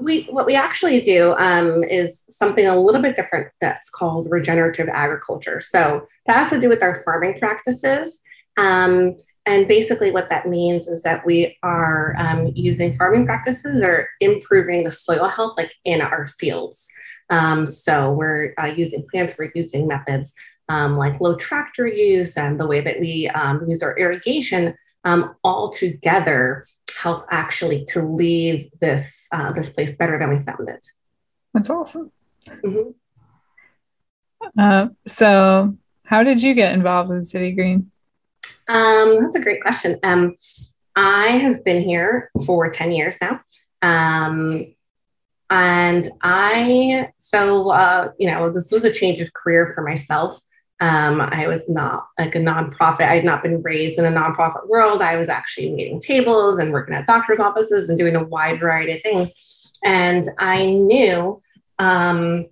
we 0.00 0.24
what 0.24 0.46
we 0.46 0.54
actually 0.54 1.00
do 1.00 1.34
um, 1.38 1.82
is 1.84 2.24
something 2.28 2.66
a 2.66 2.78
little 2.78 3.02
bit 3.02 3.16
different. 3.16 3.48
That's 3.60 3.90
called 3.90 4.28
regenerative 4.30 4.88
agriculture. 4.88 5.60
So 5.60 6.04
that 6.26 6.36
has 6.36 6.50
to 6.50 6.60
do 6.60 6.68
with 6.68 6.82
our 6.82 7.02
farming 7.02 7.38
practices. 7.38 8.20
Um, 8.56 9.16
and 9.46 9.66
basically, 9.66 10.10
what 10.10 10.28
that 10.28 10.48
means 10.48 10.86
is 10.86 11.02
that 11.02 11.24
we 11.24 11.56
are 11.62 12.14
um, 12.18 12.52
using 12.54 12.92
farming 12.92 13.24
practices 13.24 13.82
or 13.82 14.08
improving 14.20 14.84
the 14.84 14.90
soil 14.90 15.26
health, 15.26 15.54
like 15.56 15.74
in 15.84 16.02
our 16.02 16.26
fields. 16.26 16.86
Um, 17.30 17.66
so 17.66 18.12
we're 18.12 18.54
uh, 18.58 18.66
using 18.66 19.06
plants, 19.10 19.36
we're 19.38 19.52
using 19.54 19.86
methods 19.86 20.34
um, 20.70 20.96
like 20.96 21.20
low 21.20 21.34
tractor 21.34 21.86
use 21.86 22.36
and 22.36 22.58
the 22.58 22.66
way 22.66 22.80
that 22.80 23.00
we 23.00 23.28
um, 23.28 23.68
use 23.68 23.82
our 23.82 23.98
irrigation 23.98 24.74
um, 25.04 25.34
all 25.42 25.68
together 25.68 26.64
help 26.96 27.26
actually 27.30 27.84
to 27.86 28.02
leave 28.02 28.70
this 28.80 29.26
uh, 29.32 29.52
this 29.52 29.70
place 29.70 29.92
better 29.92 30.16
than 30.18 30.30
we 30.30 30.38
found 30.44 30.68
it. 30.68 30.86
That's 31.52 31.70
awesome. 31.70 32.12
Mm-hmm. 32.46 32.90
Uh, 34.58 34.88
so, 35.08 35.76
how 36.04 36.22
did 36.22 36.40
you 36.40 36.54
get 36.54 36.72
involved 36.72 37.10
in 37.10 37.24
City 37.24 37.50
Green? 37.52 37.90
Um, 38.68 39.22
that's 39.22 39.36
a 39.36 39.40
great 39.40 39.60
question. 39.60 39.98
Um, 40.04 40.36
I 40.94 41.28
have 41.28 41.64
been 41.64 41.82
here 41.82 42.30
for 42.46 42.70
10 42.70 42.92
years 42.92 43.16
now. 43.20 43.40
Um, 43.82 44.74
and 45.50 46.08
I, 46.22 47.10
so, 47.18 47.70
uh, 47.70 48.12
you 48.18 48.30
know, 48.30 48.50
this 48.50 48.70
was 48.70 48.84
a 48.84 48.92
change 48.92 49.20
of 49.20 49.32
career 49.32 49.72
for 49.74 49.82
myself. 49.82 50.40
Um, 50.80 51.20
I 51.20 51.48
was 51.48 51.68
not 51.68 52.06
like 52.18 52.36
a 52.36 52.38
nonprofit. 52.38 53.02
I 53.02 53.16
had 53.16 53.24
not 53.24 53.42
been 53.42 53.60
raised 53.60 53.98
in 53.98 54.06
a 54.06 54.16
nonprofit 54.16 54.68
world. 54.68 55.02
I 55.02 55.16
was 55.16 55.28
actually 55.28 55.72
meeting 55.72 56.00
tables 56.00 56.58
and 56.58 56.72
working 56.72 56.94
at 56.94 57.06
doctor's 57.06 57.40
offices 57.40 57.88
and 57.88 57.98
doing 57.98 58.16
a 58.16 58.24
wide 58.24 58.60
variety 58.60 58.92
of 58.92 59.02
things. 59.02 59.72
And 59.84 60.24
I 60.38 60.66
knew 60.66 61.40
um, 61.78 62.46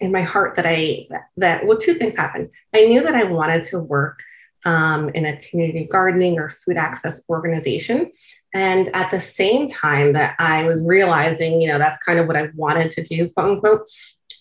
in 0.00 0.12
my 0.12 0.22
heart 0.22 0.56
that 0.56 0.66
I, 0.66 1.04
that, 1.36 1.64
well, 1.64 1.78
two 1.78 1.94
things 1.94 2.16
happened. 2.16 2.50
I 2.74 2.86
knew 2.86 3.02
that 3.02 3.14
I 3.14 3.24
wanted 3.24 3.64
to 3.64 3.78
work 3.78 4.20
um, 4.64 5.08
in 5.10 5.26
a 5.26 5.38
community 5.38 5.86
gardening 5.90 6.38
or 6.38 6.48
food 6.48 6.76
access 6.76 7.22
organization. 7.28 8.10
And 8.54 8.94
at 8.94 9.10
the 9.10 9.20
same 9.20 9.68
time 9.68 10.12
that 10.14 10.34
I 10.38 10.64
was 10.64 10.84
realizing, 10.84 11.60
you 11.60 11.68
know, 11.68 11.78
that's 11.78 12.02
kind 12.04 12.18
of 12.18 12.26
what 12.26 12.36
I 12.36 12.48
wanted 12.54 12.90
to 12.92 13.02
do, 13.02 13.30
quote 13.30 13.50
unquote, 13.50 13.88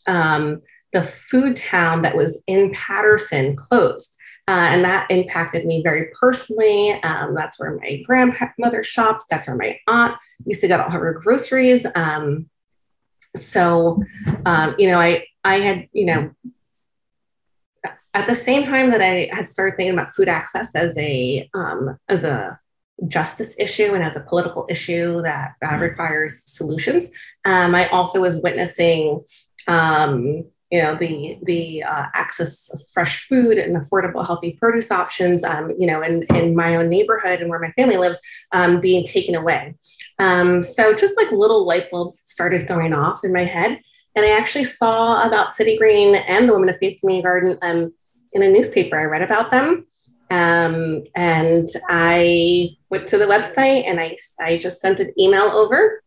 um, 0.08 0.60
the 0.92 1.04
food 1.04 1.56
town 1.56 2.02
that 2.02 2.18
was 2.18 2.44
in 2.48 2.72
Paterson 2.72 3.56
closed. 3.56 4.18
Uh, 4.48 4.70
and 4.72 4.84
that 4.84 5.06
impacted 5.12 5.64
me 5.68 5.84
very 5.84 6.10
personally. 6.20 6.94
Um, 7.04 7.36
that's 7.36 7.60
where 7.60 7.78
my 7.78 8.02
grandmother 8.04 8.84
shopped. 8.84 9.26
That's 9.30 9.46
where 9.46 9.56
my 9.56 9.78
aunt 9.88 10.16
used 10.44 10.62
to 10.62 10.68
get 10.68 10.80
all 10.80 10.90
her 10.90 11.14
groceries. 11.22 11.86
Um, 11.94 12.50
so, 13.36 14.02
um, 14.48 14.74
you 14.80 14.90
know, 14.90 15.00
I 15.00 15.24
I 15.44 15.60
had 15.60 15.88
you 15.94 16.06
know 16.06 16.32
at 18.14 18.26
the 18.26 18.36
same 18.36 18.64
time 18.64 18.90
that 18.92 19.02
I 19.02 19.30
had 19.32 19.50
started 19.50 19.76
thinking 19.76 19.98
about 19.98 20.16
food 20.16 20.30
access 20.30 20.76
as 20.76 20.98
a 20.98 21.50
um, 21.54 21.98
as 22.08 22.24
a 22.24 22.60
justice 23.08 23.56
issue 23.58 23.94
and 23.94 24.04
as 24.04 24.16
a 24.16 24.22
political 24.22 24.66
issue 24.70 25.22
that 25.22 25.54
uh, 25.64 25.78
requires 25.80 26.44
solutions, 26.46 27.12
um, 27.46 27.74
I 27.74 27.88
also 27.88 28.22
was 28.22 28.42
witnessing, 28.42 29.24
um, 29.68 30.44
you 30.72 30.82
know, 30.82 30.96
the 30.96 31.38
the 31.44 31.84
uh, 31.84 32.06
access 32.14 32.70
of 32.70 32.82
fresh 32.92 33.28
food 33.28 33.58
and 33.58 33.76
affordable, 33.76 34.26
healthy 34.26 34.58
produce 34.60 34.92
options, 34.92 35.44
um, 35.44 35.72
you 35.78 35.86
know, 35.86 36.02
in 36.02 36.24
in 36.36 36.56
my 36.56 36.76
own 36.76 36.90
neighborhood 36.90 37.42
and 37.42 37.50
where 37.50 37.60
my 37.60 37.72
family 37.72 37.98
lives, 37.98 38.20
um, 38.52 38.80
being 38.80 39.06
taken 39.06 39.36
away. 39.36 39.76
Um, 40.18 40.64
so 40.64 40.94
just 40.94 41.16
like 41.16 41.32
little 41.32 41.66
light 41.66 41.90
bulbs 41.92 42.24
started 42.26 42.68
going 42.68 42.94
off 42.94 43.24
in 43.24 43.34
my 43.34 43.46
head. 43.46 43.80
And 44.20 44.28
I 44.28 44.38
actually 44.38 44.66
saw 44.66 45.26
about 45.26 45.54
City 45.54 45.78
Green 45.78 46.14
and 46.14 46.50
the 46.50 46.52
Women 46.52 46.68
of 46.68 46.78
Faith 46.78 47.00
Community 47.00 47.24
Garden 47.24 47.58
um, 47.62 47.94
in 48.34 48.44
a 48.44 48.50
newspaper. 48.50 49.00
I 49.00 49.06
read 49.06 49.22
about 49.22 49.50
them. 49.50 49.86
Um, 50.30 51.04
and 51.16 51.70
I 51.88 52.72
went 52.90 53.08
to 53.08 53.18
the 53.18 53.28
website 53.28 53.88
and 53.88 53.98
I, 53.98 54.18
I 54.42 54.58
just 54.58 54.82
sent 54.82 55.00
an 55.00 55.14
email 55.18 55.44
over. 55.44 56.04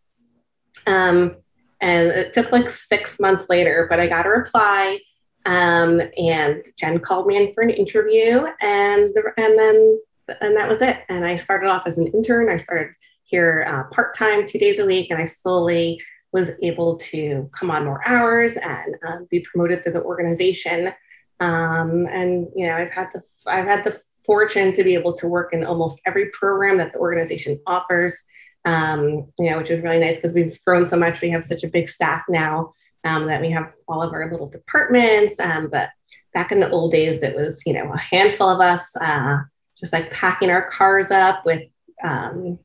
Um, 0.87 1.37
and 1.81 2.09
it 2.09 2.35
took 2.35 2.53
like 2.53 2.69
six 2.69 3.19
months 3.19 3.49
later, 3.49 3.87
but 3.89 3.99
I 3.99 4.09
got 4.09 4.27
a 4.27 4.29
reply. 4.29 5.01
Um, 5.47 6.03
and 6.19 6.63
Jen 6.79 6.99
called 6.99 7.27
me 7.27 7.39
in 7.39 7.55
for 7.55 7.63
an 7.63 7.71
interview, 7.71 8.45
and 8.61 9.15
the, 9.15 9.33
and 9.39 9.59
then 9.59 10.01
and 10.43 10.55
that 10.55 10.69
was 10.69 10.83
it. 10.83 10.99
And 11.09 11.25
I 11.25 11.37
started 11.37 11.69
off 11.69 11.87
as 11.87 11.97
an 11.97 12.09
intern. 12.09 12.51
I 12.51 12.59
started 12.59 12.93
here 13.25 13.65
uh, 13.67 13.85
part 13.85 14.15
time, 14.15 14.47
two 14.47 14.59
days 14.59 14.81
a 14.81 14.85
week, 14.85 15.11
and 15.11 15.21
I 15.21 15.25
slowly 15.25 15.99
was 16.33 16.51
able 16.63 16.97
to 16.97 17.49
come 17.53 17.71
on 17.71 17.85
more 17.85 18.01
hours 18.07 18.57
and 18.57 18.97
uh, 19.07 19.19
be 19.31 19.41
promoted 19.41 19.83
through 19.83 19.93
the 19.93 20.03
organization. 20.03 20.93
Um, 21.41 22.07
and 22.07 22.49
you 22.55 22.67
know, 22.67 22.77
I've 22.77 22.91
had 22.91 23.09
the 23.13 23.23
I've 23.47 23.67
had 23.67 23.85
the 23.85 24.01
fortune 24.25 24.73
to 24.73 24.85
be 24.85 24.95
able 24.95 25.15
to 25.15 25.27
work 25.27 25.53
in 25.53 25.65
almost 25.65 26.01
every 26.07 26.31
program 26.31 26.77
that 26.79 26.93
the 26.93 26.99
organization 26.99 27.61
offers. 27.67 28.23
Um, 28.65 29.33
you 29.41 29.51
know, 29.51 29.59
which 29.59 29.71
is 29.71 29.83
really 29.83 29.99
nice 29.99 30.17
because 30.17 30.33
we've 30.33 30.57
grown 30.65 30.87
so 30.87 30.97
much. 30.97 31.21
We 31.21 31.31
have 31.31 31.45
such 31.45 31.65
a 31.65 31.69
big 31.69 31.89
staff 31.89 32.23
now 32.29 32.73
um, 33.03 33.27
that 33.27 33.41
we 33.41 33.51
have 33.51 33.73
all 33.89 34.01
of 34.01 34.13
our 34.13 34.31
little 34.31 34.49
departments. 34.49 35.41
Um, 35.41 35.69
but 35.69 35.91
back 36.33 36.53
in 36.53 36.61
the 36.61 36.71
old 36.71 36.93
days, 36.93 37.23
it 37.23 37.35
was 37.35 37.63
you 37.67 37.73
know 37.73 37.93
a 37.93 37.99
handful 37.99 38.49
of 38.49 38.61
us. 38.61 38.95
Uh, 39.01 39.39
just 39.77 39.93
like 39.93 40.13
packing 40.13 40.51
our 40.51 40.71
cars 40.71 41.11
up 41.11 41.45
with 41.45 41.69
um, 42.05 42.59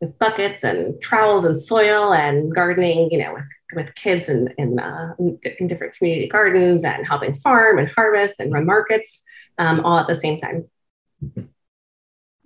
with 0.00 0.18
buckets 0.18 0.62
and 0.62 1.00
trowels 1.00 1.44
and 1.44 1.58
soil 1.60 2.12
and 2.12 2.54
gardening, 2.54 3.10
you 3.10 3.18
know, 3.18 3.32
with, 3.32 3.44
with 3.74 3.94
kids 3.94 4.28
in, 4.28 4.52
in, 4.58 4.78
uh, 4.78 5.14
in 5.18 5.66
different 5.66 5.94
community 5.94 6.28
gardens 6.28 6.84
and 6.84 7.06
helping 7.06 7.34
farm 7.34 7.78
and 7.78 7.88
harvest 7.88 8.38
and 8.38 8.52
run 8.52 8.66
markets 8.66 9.22
um, 9.58 9.80
all 9.80 9.98
at 9.98 10.06
the 10.06 10.14
same 10.14 10.38
time. 10.38 10.68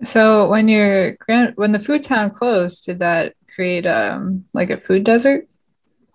So 0.02 0.49
when 0.49 0.69
your 0.69 1.12
grand 1.16 1.52
when 1.57 1.73
the 1.73 1.78
food 1.78 2.02
town 2.02 2.30
closed, 2.30 2.87
did 2.87 3.00
that 3.00 3.35
create 3.54 3.87
um 3.87 4.45
like 4.54 4.71
a 4.71 4.78
food 4.78 5.04
desert? 5.04 5.47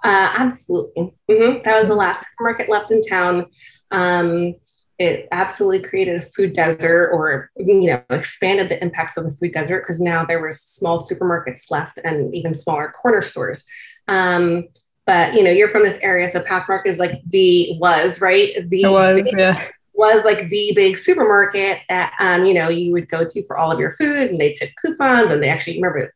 Uh, 0.03 0.33
absolutely. 0.37 1.13
Mm-hmm. 1.29 1.63
That 1.63 1.79
was 1.79 1.87
the 1.87 1.95
last 1.95 2.25
market 2.39 2.69
left 2.69 2.91
in 2.91 3.01
town. 3.01 3.47
Um, 3.91 4.55
it 4.97 5.27
absolutely 5.31 5.87
created 5.87 6.15
a 6.15 6.21
food 6.21 6.53
desert 6.53 7.09
or 7.11 7.49
you 7.57 7.81
know 7.81 8.01
expanded 8.09 8.69
the 8.69 8.81
impacts 8.81 9.17
of 9.17 9.25
the 9.25 9.35
food 9.37 9.51
desert 9.51 9.81
because 9.81 9.99
now 9.99 10.23
there 10.23 10.41
was 10.41 10.61
small 10.61 11.01
supermarkets 11.01 11.69
left 11.69 11.99
and 12.03 12.33
even 12.33 12.53
smaller 12.53 12.91
corner 12.91 13.21
stores 13.21 13.65
um, 14.07 14.63
but 15.05 15.33
you 15.33 15.43
know 15.43 15.51
you're 15.51 15.69
from 15.69 15.83
this 15.83 15.99
area 16.01 16.29
so 16.29 16.39
pathmark 16.41 16.85
is 16.85 16.99
like 16.99 17.21
the 17.27 17.75
was 17.79 18.21
right 18.21 18.53
the 18.69 18.83
it 18.83 18.89
was 18.89 19.31
big, 19.31 19.39
yeah 19.39 19.67
was 19.93 20.25
like 20.25 20.49
the 20.49 20.73
big 20.75 20.97
supermarket 20.97 21.79
that 21.87 22.13
um, 22.19 22.45
you 22.45 22.53
know 22.53 22.67
you 22.67 22.91
would 22.91 23.07
go 23.09 23.25
to 23.25 23.41
for 23.43 23.57
all 23.57 23.71
of 23.71 23.79
your 23.79 23.91
food 23.91 24.29
and 24.29 24.39
they 24.39 24.53
took 24.53 24.69
coupons 24.81 25.31
and 25.31 25.41
they 25.41 25.49
actually 25.49 25.77
remember 25.77 26.11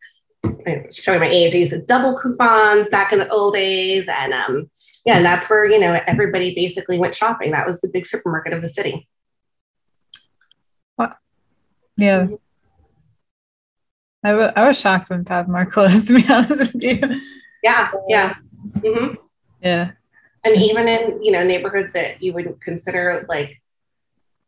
showing 0.92 1.20
my 1.20 1.28
age, 1.28 1.54
I 1.54 1.60
used 1.60 1.72
to 1.72 1.82
double 1.82 2.18
coupons 2.18 2.90
back 2.90 3.12
in 3.12 3.20
the 3.20 3.30
old 3.30 3.54
days. 3.54 4.06
And 4.08 4.34
um, 4.34 4.70
yeah, 5.06 5.18
and 5.18 5.26
that's 5.26 5.50
where, 5.50 5.66
you 5.66 5.80
know, 5.80 5.98
everybody 6.08 6.54
basically 6.54 7.00
went 7.00 7.16
shopping. 7.16 7.52
That 7.52 7.68
was 7.68 7.82
the 7.82 7.90
big 7.90 8.06
supermarket 8.06 8.54
of 8.54 8.62
the 8.62 8.70
city. 8.70 9.08
What? 10.96 11.18
Yeah. 11.98 12.26
Mm-hmm. 12.26 12.36
I, 14.24 14.32
w- 14.32 14.52
I 14.56 14.68
was 14.68 14.80
shocked 14.80 15.10
when 15.10 15.24
Pathmark 15.24 15.70
closed, 15.70 16.08
to 16.10 16.16
be 16.16 16.26
honest 16.30 16.74
with 16.74 16.84
you. 16.84 17.22
Yeah, 17.64 17.92
yeah. 18.08 18.36
Mm-hmm. 18.80 19.16
Yeah. 19.62 19.92
And 20.44 20.56
even 20.56 20.88
in, 20.88 21.24
you 21.24 21.32
know, 21.32 21.44
neighborhoods 21.44 21.94
that 21.94 22.22
you 22.22 22.34
wouldn't 22.34 22.62
consider 22.62 23.26
like, 23.28 23.62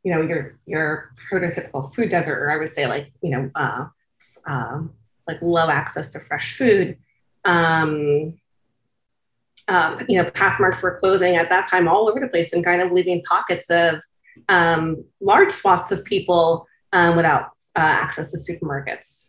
you 0.03 0.13
know, 0.13 0.21
your 0.21 0.57
your 0.65 1.13
prototypical 1.29 1.93
food 1.93 2.09
desert, 2.09 2.39
or 2.39 2.49
I 2.49 2.57
would 2.57 2.71
say 2.71 2.87
like, 2.87 3.11
you 3.21 3.29
know, 3.29 3.51
uh, 3.55 3.85
um, 4.47 4.93
like 5.27 5.41
low 5.41 5.69
access 5.69 6.09
to 6.09 6.19
fresh 6.19 6.57
food. 6.57 6.97
Um, 7.45 8.39
um, 9.67 9.97
you 10.07 10.21
know, 10.21 10.29
pathmarks 10.31 10.81
were 10.81 10.97
closing 10.99 11.35
at 11.35 11.49
that 11.49 11.69
time 11.69 11.87
all 11.87 12.09
over 12.09 12.19
the 12.19 12.27
place 12.27 12.53
and 12.53 12.63
kind 12.63 12.81
of 12.81 12.91
leaving 12.91 13.23
pockets 13.23 13.69
of 13.69 14.01
um, 14.49 15.03
large 15.19 15.51
swaths 15.51 15.91
of 15.91 16.03
people 16.03 16.67
um, 16.93 17.15
without 17.15 17.51
uh, 17.75 17.79
access 17.79 18.31
to 18.31 18.37
supermarkets. 18.37 19.27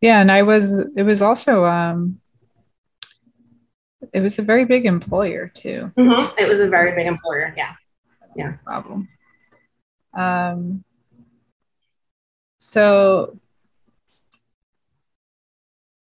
Yeah, 0.00 0.20
and 0.20 0.30
I 0.30 0.42
was. 0.42 0.80
It 0.96 1.02
was 1.02 1.22
also. 1.22 1.64
Um, 1.64 2.20
it 4.12 4.20
was 4.20 4.38
a 4.38 4.42
very 4.42 4.64
big 4.64 4.84
employer 4.84 5.48
too. 5.48 5.90
Mm-hmm. 5.96 6.38
It 6.38 6.46
was 6.46 6.60
a 6.60 6.68
very 6.68 6.94
big 6.94 7.06
employer. 7.06 7.54
Yeah. 7.56 7.72
Yeah. 8.36 8.56
Problem. 8.64 9.08
Um. 10.12 10.84
So 12.58 13.38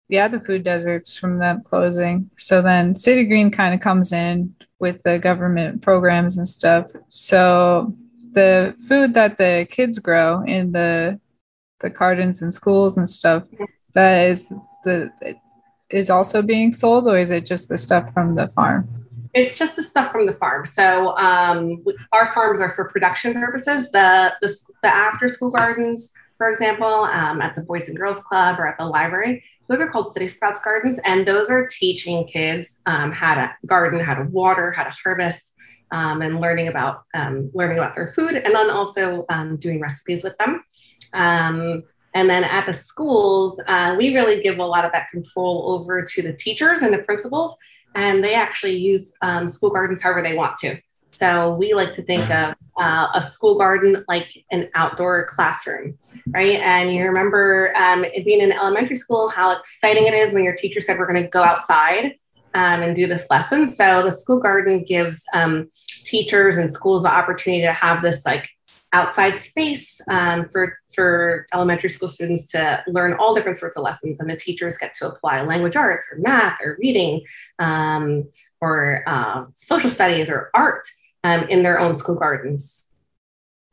the 0.10 0.40
food 0.40 0.64
deserts 0.64 1.18
from 1.18 1.38
them 1.38 1.62
closing. 1.64 2.30
So 2.38 2.62
then 2.62 2.96
City 2.96 3.24
Green 3.26 3.52
kind 3.52 3.74
of 3.74 3.80
comes 3.80 4.12
in 4.12 4.56
with 4.80 5.04
the 5.04 5.20
government 5.20 5.82
programs 5.82 6.38
and 6.38 6.48
stuff. 6.48 6.92
So 7.10 7.96
the 8.32 8.76
food 8.88 9.14
that 9.14 9.38
the 9.38 9.68
kids 9.70 10.00
grow 10.00 10.42
in 10.44 10.72
the 10.72 11.20
the 11.82 11.90
gardens 11.90 12.42
and 12.42 12.54
schools 12.54 12.98
and 12.98 13.08
stuff, 13.08 13.48
that 13.94 14.28
is 14.28 14.54
the 14.84 15.10
is 15.90 16.10
also 16.10 16.42
being 16.42 16.72
sold, 16.72 17.08
or 17.08 17.18
is 17.18 17.32
it 17.32 17.46
just 17.46 17.70
the 17.70 17.78
stuff 17.78 18.14
from 18.14 18.36
the 18.36 18.48
farm? 18.50 18.88
It's 19.34 19.56
just 19.56 19.76
the 19.76 19.84
stuff 19.84 20.12
from 20.12 20.26
the 20.26 20.34
farm. 20.34 20.66
So 20.66 21.16
um, 21.18 21.84
our 22.12 22.34
farms 22.34 22.60
are 22.62 22.72
for 22.72 22.90
production 22.90 23.34
purposes. 23.34 23.92
The 23.92 24.34
the, 24.42 24.56
the 24.84 24.90
after 24.90 25.28
school 25.28 25.52
gardens, 25.52 26.14
for 26.38 26.50
example, 26.52 26.88
um, 26.88 27.42
at 27.42 27.56
the 27.56 27.62
Boys 27.62 27.88
and 27.90 27.98
Girls 27.98 28.20
Club 28.20 28.60
or 28.60 28.68
at 28.68 28.78
the 28.78 28.86
library, 28.86 29.44
those 29.70 29.80
are 29.80 29.88
called 29.88 30.12
City 30.12 30.28
Sprouts 30.28 30.60
Gardens, 30.60 31.00
and 31.06 31.26
those 31.26 31.50
are 31.50 31.68
teaching 31.68 32.26
kids 32.26 32.82
um, 32.88 33.12
how 33.12 33.36
to 33.36 33.56
garden, 33.68 34.00
how 34.00 34.16
to 34.16 34.24
water, 34.30 34.72
how 34.72 34.84
to 34.84 34.90
harvest, 34.90 35.54
um, 35.92 36.22
and 36.22 36.42
learning 36.42 36.68
about 36.68 37.04
um, 37.14 37.52
learning 37.54 37.78
about 37.78 37.96
their 37.96 38.12
food, 38.12 38.36
and 38.36 38.54
then 38.54 38.70
also 38.70 39.26
um, 39.30 39.58
doing 39.58 39.80
recipes 39.80 40.24
with 40.24 40.38
them. 40.40 40.64
Um, 41.14 41.84
and 42.16 42.28
then 42.28 42.44
at 42.44 42.66
the 42.66 42.74
schools, 42.74 43.62
uh, 43.68 43.96
we 43.98 44.14
really 44.16 44.42
give 44.42 44.58
a 44.58 44.66
lot 44.66 44.84
of 44.84 44.92
that 44.92 45.10
control 45.12 45.72
over 45.80 46.04
to 46.04 46.22
the 46.24 46.34
teachers 46.34 46.82
and 46.82 46.92
the 46.92 47.04
principals, 47.04 47.56
and 47.96 48.24
they 48.24 48.34
actually 48.34 48.76
use 48.76 49.14
school 49.46 49.70
gardens 49.70 50.02
however 50.02 50.24
they 50.24 50.36
want 50.36 50.58
to. 50.58 50.80
So 51.20 51.54
we 51.54 51.74
like 51.74 51.92
to 51.94 52.02
think 52.02 52.30
of 52.30 52.56
uh, 52.78 53.08
a 53.14 53.22
school 53.22 53.58
garden 53.58 54.06
like 54.08 54.46
an 54.52 54.70
outdoor 54.74 55.26
classroom, 55.26 55.98
right? 56.30 56.62
And 56.62 56.94
you 56.94 57.04
remember 57.04 57.74
um, 57.76 58.06
being 58.24 58.40
in 58.40 58.54
elementary 58.54 58.96
school, 58.96 59.28
how 59.28 59.52
exciting 59.52 60.08
it 60.08 60.14
is 60.14 60.34
when 60.34 60.46
your 60.46 60.56
teacher 60.56 60.80
said, 60.80 60.98
we're 60.98 61.12
going 61.12 61.22
to 61.22 61.28
go 61.28 61.44
outside 61.44 62.16
um, 62.54 62.82
and 62.84 62.96
do 62.96 63.06
this 63.06 63.30
lesson. 63.30 63.68
So 63.68 64.02
the 64.02 64.14
school 64.14 64.40
garden 64.40 64.86
gives 64.86 65.26
um, 65.34 65.68
teachers 66.06 66.56
and 66.56 66.72
schools 66.72 67.04
the 67.04 67.14
opportunity 67.14 67.64
to 67.64 67.74
have 67.74 68.02
this 68.02 68.26
like 68.26 68.50
outside 68.94 69.36
space 69.36 70.00
um, 70.10 70.48
for 70.48 70.78
for 70.96 71.46
elementary 71.54 71.90
school 71.90 72.08
students 72.08 72.48
to 72.48 72.84
learn 72.88 73.14
all 73.20 73.36
different 73.36 73.58
sorts 73.58 73.76
of 73.76 73.84
lessons, 73.84 74.22
and 74.22 74.30
the 74.30 74.38
teachers 74.38 74.78
get 74.78 74.94
to 74.96 75.08
apply 75.08 75.42
language 75.42 75.76
arts 75.76 76.08
or 76.12 76.18
math 76.20 76.58
or 76.64 76.78
reading 76.82 77.22
um, 77.60 78.24
or 78.62 79.04
uh, 79.06 79.44
social 79.54 79.90
studies 79.90 80.30
or 80.30 80.50
art 80.54 80.88
um, 81.24 81.44
in 81.50 81.64
their 81.64 81.80
own 81.80 81.96
school 81.96 82.16
gardens. 82.16 82.88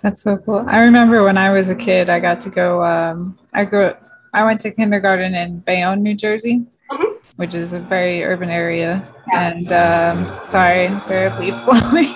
That's 0.00 0.22
so 0.22 0.36
cool. 0.36 0.64
I 0.66 0.78
remember 0.78 1.24
when 1.24 1.38
I 1.38 1.50
was 1.50 1.70
a 1.70 1.76
kid, 1.76 2.10
I 2.10 2.20
got 2.20 2.40
to 2.42 2.50
go. 2.50 2.84
Um, 2.84 3.38
I 3.54 3.64
grew. 3.64 3.92
I 4.34 4.44
went 4.44 4.60
to 4.62 4.70
kindergarten 4.70 5.34
in 5.34 5.60
Bayonne, 5.60 6.02
New 6.02 6.14
Jersey, 6.14 6.66
mm-hmm. 6.90 7.16
which 7.36 7.54
is 7.54 7.72
a 7.72 7.80
very 7.80 8.22
urban 8.22 8.50
area. 8.50 9.08
Yeah. 9.32 9.48
And 9.48 9.72
um, 9.72 10.44
sorry, 10.44 10.88
there 11.08 11.30
are 11.30 11.40
leaf 11.40 11.54
blowing. 11.64 12.14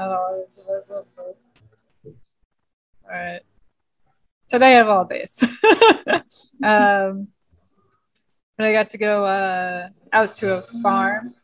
oh, 0.00 0.44
it's 0.48 0.88
so 0.88 1.06
cool. 1.16 1.36
All 3.04 3.10
right. 3.10 3.40
Today 4.48 4.78
of 4.78 4.88
all 4.88 5.04
days. 5.04 5.42
um, 6.62 7.28
but 8.56 8.66
I 8.66 8.72
got 8.72 8.88
to 8.90 8.98
go 8.98 9.24
uh, 9.26 9.88
out 10.12 10.34
to 10.36 10.54
a 10.54 10.82
farm 10.82 11.34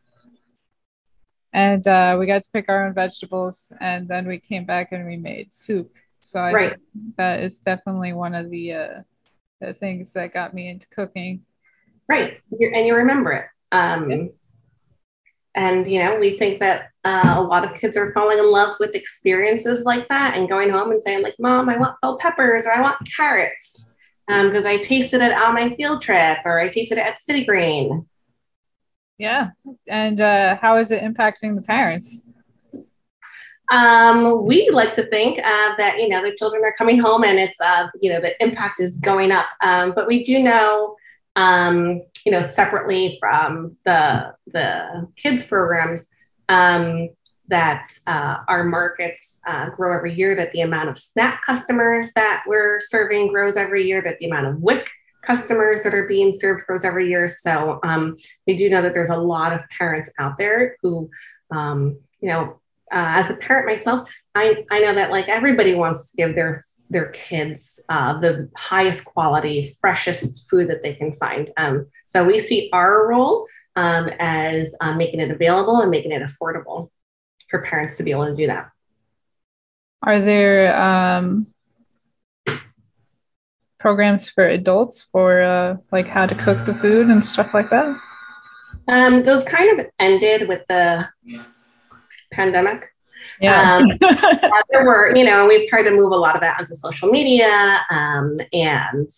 and 1.53 1.87
uh, 1.87 2.17
we 2.19 2.27
got 2.27 2.43
to 2.43 2.51
pick 2.51 2.67
our 2.69 2.87
own 2.87 2.95
vegetables 2.95 3.73
and 3.81 4.09
then 4.09 4.27
we 4.27 4.38
came 4.38 4.65
back 4.65 4.93
and 4.93 5.07
we 5.07 5.17
made 5.17 5.53
soup. 5.53 5.95
So 6.23 6.41
I 6.41 6.53
right. 6.53 6.77
that 7.17 7.43
is 7.43 7.59
definitely 7.59 8.12
one 8.12 8.35
of 8.35 8.51
the 8.51 8.73
uh, 8.73 9.03
the 9.61 9.75
things 9.75 10.12
that 10.15 10.33
got 10.33 10.55
me 10.55 10.69
into 10.69 10.88
cooking. 10.88 11.43
Right. 12.09 12.41
And 12.51 12.87
you 12.87 12.95
remember 12.95 13.33
it. 13.33 13.47
Um, 13.73 14.11
yeah. 14.11 14.27
and 15.55 15.91
you 15.91 15.99
know 15.99 16.19
we 16.19 16.37
think 16.38 16.61
that 16.61 16.91
uh, 17.05 17.35
a 17.37 17.43
lot 17.43 17.65
of 17.65 17.79
kids 17.79 17.97
are 17.97 18.12
falling 18.12 18.38
in 18.38 18.51
love 18.51 18.77
with 18.79 18.95
experiences 18.95 19.85
like 19.85 20.07
that 20.09 20.37
and 20.37 20.49
going 20.49 20.69
home 20.69 20.91
and 20.91 21.03
saying 21.03 21.23
like 21.23 21.35
mom 21.38 21.71
i 21.71 21.79
want 21.79 21.99
bell 22.03 22.19
peppers 22.19 22.67
or 22.67 22.75
i 22.75 22.83
want 22.83 22.99
carrots 23.17 23.91
because 24.29 24.67
um, 24.67 24.71
i 24.71 24.77
tasted 24.77 25.23
it 25.23 25.33
on 25.33 25.55
my 25.55 25.75
field 25.75 26.03
trip 26.03 26.37
or 26.45 26.61
i 26.61 26.69
tasted 26.69 26.99
it 26.99 27.07
at 27.07 27.19
city 27.19 27.47
green 27.47 28.07
yeah. 29.18 29.51
And 29.88 30.20
uh, 30.20 30.57
how 30.61 30.77
is 30.77 30.90
it 30.90 31.03
impacting 31.03 31.55
the 31.55 31.62
parents? 31.62 32.33
Um, 33.70 34.44
we 34.44 34.68
like 34.70 34.94
to 34.94 35.05
think 35.05 35.38
uh, 35.38 35.77
that 35.77 35.96
you 35.98 36.09
know 36.09 36.22
the 36.22 36.37
children 36.37 36.62
are 36.64 36.75
coming 36.77 36.98
home 36.98 37.25
and 37.25 37.38
it's 37.38 37.59
uh, 37.61 37.88
you 38.01 38.12
know 38.12 38.20
the 38.20 38.40
impact 38.42 38.81
is 38.81 38.98
going 38.98 39.33
up. 39.33 39.46
Um, 39.62 39.92
but 39.94 40.07
we 40.07 40.22
do 40.22 40.42
know 40.42 40.96
um, 41.37 42.03
you 42.27 42.33
know 42.33 42.42
separately 42.42 43.16
from 43.18 43.77
the 43.85 44.35
the 44.48 45.09
kids 45.16 45.46
programs 45.46 46.09
um, 46.51 47.09
that 47.48 47.92
uh, 48.07 48.38
our 48.46 48.64
markets 48.64 49.40
uh, 49.46 49.70
grow 49.70 49.96
every 49.96 50.12
year. 50.12 50.35
That 50.35 50.53
the 50.53 50.61
amount 50.61 50.90
of 50.90 50.98
SNAP 50.98 51.40
customers 51.42 52.12
that 52.14 52.42
we're 52.46 52.79
serving 52.81 53.29
grows 53.29 53.57
every 53.57 53.87
year. 53.87 54.03
That 54.03 54.18
the 54.18 54.27
amount 54.27 54.48
of 54.48 54.61
WIC 54.61 54.90
customers 55.23 55.83
that 55.83 55.95
are 55.95 56.07
being 56.07 56.33
served 56.37 56.67
grows 56.67 56.85
every 56.85 57.09
year. 57.09 57.29
So 57.29 57.81
um, 57.85 58.17
we 58.47 58.57
do 58.57 58.69
know 58.69 58.83
that 58.83 58.93
there's 58.93 59.11
a 59.11 59.17
lot 59.17 59.53
of 59.53 59.61
parents 59.71 60.11
out 60.19 60.37
there 60.39 60.77
who, 60.83 61.09
um, 61.51 61.99
you 62.21 62.29
know, 62.29 62.61
uh, 62.93 63.17
as 63.17 63.31
a 63.31 63.35
parent 63.35 63.67
myself, 63.67 64.11
I, 64.35 64.65
I 64.71 64.81
know 64.81 64.95
that 64.95 65.11
like 65.11 65.29
everybody 65.29 65.75
wants 65.75 66.11
to 66.11 66.17
give 66.17 66.35
their 66.35 66.63
their 66.91 67.09
kids 67.09 67.81
uh, 67.89 68.21
the 68.21 68.51
highest 68.55 69.05
quality, 69.07 69.75
freshest 69.81 70.51
food 70.51 70.69
that 70.69 70.83
they 70.83 70.93
can 70.93 71.13
find. 71.15 71.51
Um, 71.57 71.87
so 72.05 72.23
we 72.23 72.39
see 72.39 72.69
our 72.75 73.09
role 73.09 73.47
um, 73.77 74.11
as 74.19 74.77
uh, 74.81 74.95
making 74.95 75.21
it 75.21 75.31
available 75.31 75.81
and 75.81 75.91
making 75.91 76.13
it 76.13 76.23
affordable 76.23 76.91
for 77.49 77.63
parents 77.63 77.97
to 77.97 78.03
be 78.03 78.11
able 78.11 78.27
to 78.27 78.37
do 78.37 78.47
that. 78.47 78.69
are 80.03 80.21
there 80.21 80.77
um, 80.79 81.47
programs 83.83 84.29
for 84.29 84.47
adults 84.47 85.03
for 85.03 85.42
uh, 85.42 85.77
like 85.90 86.07
how 86.07 86.25
to 86.25 86.35
cook 86.37 86.64
the 86.64 86.75
food 86.75 87.09
and 87.09 87.23
stuff 87.23 87.53
like 87.53 87.68
that? 87.71 87.95
Um, 88.88 89.25
those 89.25 89.42
kind 89.45 89.79
of 89.79 89.87
ended 89.99 90.49
with 90.49 90.62
the 90.68 91.09
pandemic. 92.33 92.88
Yeah. 93.40 93.77
um, 93.77 93.88
there 94.71 94.85
were, 94.85 95.14
you 95.14 95.25
know, 95.25 95.47
we've 95.47 95.68
tried 95.68 95.83
to 95.83 95.90
move 95.90 96.12
a 96.12 96.16
lot 96.16 96.37
of 96.37 96.40
that 96.40 96.61
onto 96.61 96.75
social 96.75 97.11
media 97.11 97.81
um, 97.90 98.40
and, 98.53 99.11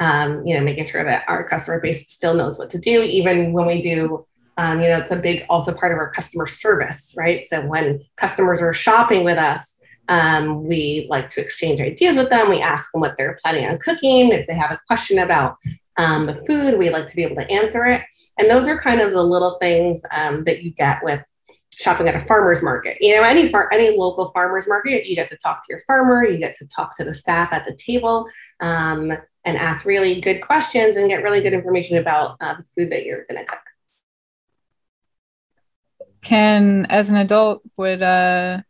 um, 0.00 0.46
you 0.46 0.54
know, 0.56 0.62
making 0.62 0.86
sure 0.86 1.04
that 1.04 1.24
our 1.28 1.48
customer 1.48 1.80
base 1.80 2.10
still 2.10 2.34
knows 2.34 2.58
what 2.58 2.70
to 2.70 2.78
do, 2.78 3.02
even 3.02 3.52
when 3.52 3.66
we 3.66 3.82
do, 3.82 4.24
um, 4.58 4.80
you 4.80 4.88
know, 4.88 4.98
it's 4.98 5.10
a 5.10 5.16
big 5.16 5.44
also 5.48 5.72
part 5.72 5.92
of 5.92 5.98
our 5.98 6.10
customer 6.10 6.46
service, 6.46 7.14
right? 7.18 7.44
So 7.44 7.66
when 7.66 8.00
customers 8.16 8.60
are 8.60 8.72
shopping 8.72 9.24
with 9.24 9.38
us, 9.38 9.76
um, 10.08 10.64
we 10.66 11.06
like 11.08 11.28
to 11.30 11.40
exchange 11.40 11.80
ideas 11.80 12.16
with 12.16 12.30
them. 12.30 12.50
We 12.50 12.60
ask 12.60 12.92
them 12.92 13.00
what 13.00 13.16
they're 13.16 13.38
planning 13.42 13.68
on 13.68 13.78
cooking. 13.78 14.32
If 14.32 14.46
they 14.46 14.54
have 14.54 14.70
a 14.70 14.80
question 14.86 15.18
about 15.18 15.56
um, 15.96 16.26
the 16.26 16.44
food, 16.46 16.78
we 16.78 16.90
like 16.90 17.08
to 17.08 17.16
be 17.16 17.24
able 17.24 17.36
to 17.36 17.50
answer 17.50 17.84
it. 17.86 18.02
And 18.38 18.50
those 18.50 18.68
are 18.68 18.80
kind 18.80 19.00
of 19.00 19.12
the 19.12 19.22
little 19.22 19.58
things 19.60 20.02
um, 20.12 20.44
that 20.44 20.62
you 20.62 20.72
get 20.72 21.02
with 21.02 21.22
shopping 21.72 22.08
at 22.08 22.14
a 22.14 22.26
farmer's 22.26 22.62
market. 22.62 22.98
You 23.00 23.16
know, 23.16 23.22
any 23.22 23.48
far, 23.48 23.72
any 23.72 23.96
local 23.96 24.28
farmer's 24.30 24.68
market, 24.68 25.06
you 25.06 25.16
get 25.16 25.28
to 25.28 25.36
talk 25.36 25.66
to 25.66 25.66
your 25.68 25.80
farmer, 25.86 26.24
you 26.24 26.38
get 26.38 26.56
to 26.56 26.66
talk 26.66 26.96
to 26.96 27.04
the 27.04 27.14
staff 27.14 27.52
at 27.52 27.66
the 27.66 27.76
table, 27.76 28.26
um, 28.60 29.12
and 29.44 29.58
ask 29.58 29.84
really 29.84 30.20
good 30.20 30.40
questions 30.40 30.96
and 30.96 31.08
get 31.08 31.22
really 31.22 31.42
good 31.42 31.52
information 31.52 31.98
about 31.98 32.36
uh, 32.40 32.54
the 32.54 32.64
food 32.74 32.90
that 32.92 33.04
you're 33.04 33.24
going 33.28 33.44
to 33.44 33.44
cook. 33.44 33.58
Can, 36.22 36.86
as 36.86 37.10
an 37.10 37.18
adult, 37.18 37.62
would 37.76 38.02
uh, 38.02 38.62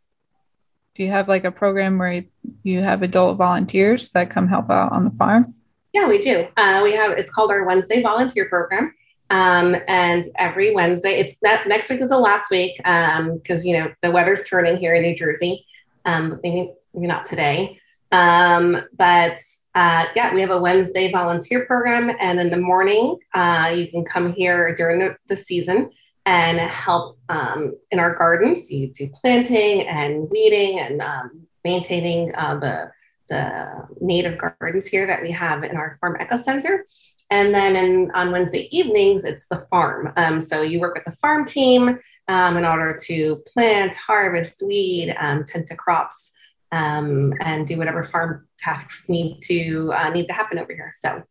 do 0.95 1.03
you 1.03 1.11
have 1.11 1.27
like 1.27 1.43
a 1.43 1.51
program 1.51 1.97
where 1.97 2.23
you 2.63 2.81
have 2.81 3.03
adult 3.03 3.37
volunteers 3.37 4.11
that 4.11 4.29
come 4.29 4.47
help 4.47 4.69
out 4.69 4.91
on 4.93 5.03
the 5.03 5.11
farm? 5.11 5.53
Yeah, 5.93 6.07
we 6.07 6.19
do. 6.19 6.47
Uh, 6.57 6.81
we 6.83 6.93
have 6.93 7.11
it's 7.11 7.31
called 7.31 7.51
our 7.51 7.65
Wednesday 7.65 8.01
volunteer 8.01 8.49
program. 8.49 8.93
Um, 9.29 9.75
and 9.87 10.25
every 10.37 10.73
Wednesday, 10.73 11.19
it's 11.19 11.37
that 11.39 11.67
next 11.67 11.89
week 11.89 12.01
is 12.01 12.09
the 12.09 12.17
last 12.17 12.49
week 12.49 12.77
because 12.77 13.19
um, 13.19 13.61
you 13.63 13.77
know 13.77 13.91
the 14.01 14.11
weather's 14.11 14.47
turning 14.47 14.77
here 14.77 14.93
in 14.93 15.01
New 15.01 15.15
Jersey. 15.15 15.65
Um, 16.05 16.39
maybe 16.43 16.71
maybe 16.93 17.07
not 17.07 17.25
today, 17.25 17.79
um, 18.11 18.81
but 18.97 19.39
uh, 19.73 20.05
yeah, 20.15 20.33
we 20.33 20.41
have 20.41 20.51
a 20.51 20.59
Wednesday 20.59 21.11
volunteer 21.11 21.65
program, 21.65 22.15
and 22.19 22.39
in 22.39 22.51
the 22.51 22.57
morning 22.57 23.17
uh, 23.33 23.73
you 23.75 23.89
can 23.89 24.05
come 24.05 24.31
here 24.33 24.73
during 24.75 24.99
the, 24.99 25.17
the 25.27 25.35
season 25.35 25.89
and 26.25 26.59
help 26.59 27.19
um, 27.29 27.75
in 27.91 27.99
our 27.99 28.15
gardens. 28.15 28.71
You 28.71 28.87
do 28.87 29.09
planting 29.09 29.87
and 29.87 30.29
weeding 30.29 30.79
and 30.79 31.01
um, 31.01 31.47
maintaining 31.63 32.33
uh, 32.35 32.59
the, 32.59 32.91
the 33.29 33.87
native 34.01 34.37
gardens 34.37 34.87
here 34.87 35.07
that 35.07 35.21
we 35.21 35.31
have 35.31 35.63
in 35.63 35.77
our 35.77 35.97
farm 36.01 36.17
eco 36.19 36.37
center. 36.37 36.83
And 37.31 37.53
then 37.53 37.75
in, 37.75 38.11
on 38.11 38.31
Wednesday 38.31 38.67
evenings, 38.71 39.25
it's 39.25 39.47
the 39.47 39.65
farm. 39.71 40.13
Um, 40.15 40.41
so 40.41 40.61
you 40.61 40.79
work 40.79 40.95
with 40.95 41.05
the 41.05 41.11
farm 41.11 41.45
team 41.45 41.99
um, 42.27 42.57
in 42.57 42.65
order 42.65 42.97
to 43.05 43.43
plant, 43.47 43.95
harvest, 43.95 44.63
weed, 44.65 45.15
um, 45.19 45.43
tend 45.43 45.67
to 45.67 45.75
crops, 45.75 46.31
um, 46.71 47.33
and 47.41 47.65
do 47.65 47.77
whatever 47.77 48.03
farm 48.03 48.47
tasks 48.59 49.05
need 49.07 49.39
to 49.43 49.91
uh, 49.93 50.09
need 50.09 50.27
to 50.27 50.33
happen 50.33 50.59
over 50.59 50.73
here. 50.73 50.91
So 50.93 51.23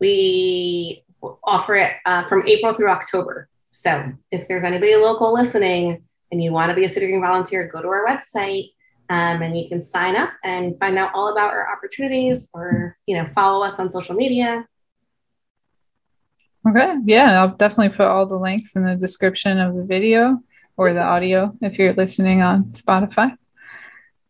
we 0.00 1.04
offer 1.44 1.76
it 1.76 1.92
uh, 2.06 2.24
from 2.24 2.46
April 2.46 2.74
through 2.74 2.90
October. 2.90 3.49
So 3.70 4.12
if 4.30 4.48
there's 4.48 4.64
anybody 4.64 4.94
local 4.96 5.32
listening 5.32 6.04
and 6.32 6.42
you 6.42 6.52
want 6.52 6.70
to 6.70 6.76
be 6.76 6.84
a 6.84 6.88
City 6.88 7.06
Green 7.06 7.22
volunteer, 7.22 7.68
go 7.68 7.80
to 7.80 7.88
our 7.88 8.06
website 8.06 8.70
um, 9.10 9.42
and 9.42 9.58
you 9.58 9.68
can 9.68 9.82
sign 9.82 10.14
up 10.16 10.30
and 10.44 10.78
find 10.78 10.96
out 10.96 11.10
all 11.14 11.32
about 11.32 11.50
our 11.50 11.70
opportunities 11.72 12.48
or 12.52 12.96
you 13.06 13.16
know 13.16 13.28
follow 13.34 13.64
us 13.64 13.78
on 13.78 13.90
social 13.90 14.14
media. 14.14 14.66
Okay, 16.68 16.94
yeah, 17.04 17.40
I'll 17.40 17.56
definitely 17.56 17.96
put 17.96 18.06
all 18.06 18.26
the 18.26 18.36
links 18.36 18.76
in 18.76 18.84
the 18.84 18.94
description 18.94 19.58
of 19.58 19.74
the 19.74 19.84
video 19.84 20.40
or 20.76 20.92
the 20.92 21.02
audio 21.02 21.56
if 21.60 21.78
you're 21.78 21.94
listening 21.94 22.42
on 22.42 22.64
Spotify. 22.66 23.36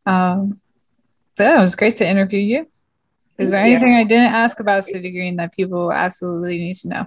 Um, 0.06 0.60
yeah, 1.38 1.58
it 1.58 1.60
was 1.60 1.76
great 1.76 1.96
to 1.96 2.08
interview 2.08 2.40
you. 2.40 2.66
Is 3.38 3.52
there 3.52 3.60
anything. 3.60 3.94
I 3.94 4.04
didn't 4.04 4.34
ask 4.34 4.60
about 4.60 4.84
City 4.84 5.10
Green 5.10 5.36
that 5.36 5.54
people 5.54 5.92
absolutely 5.92 6.58
need 6.58 6.76
to 6.76 6.88
know? 6.88 7.06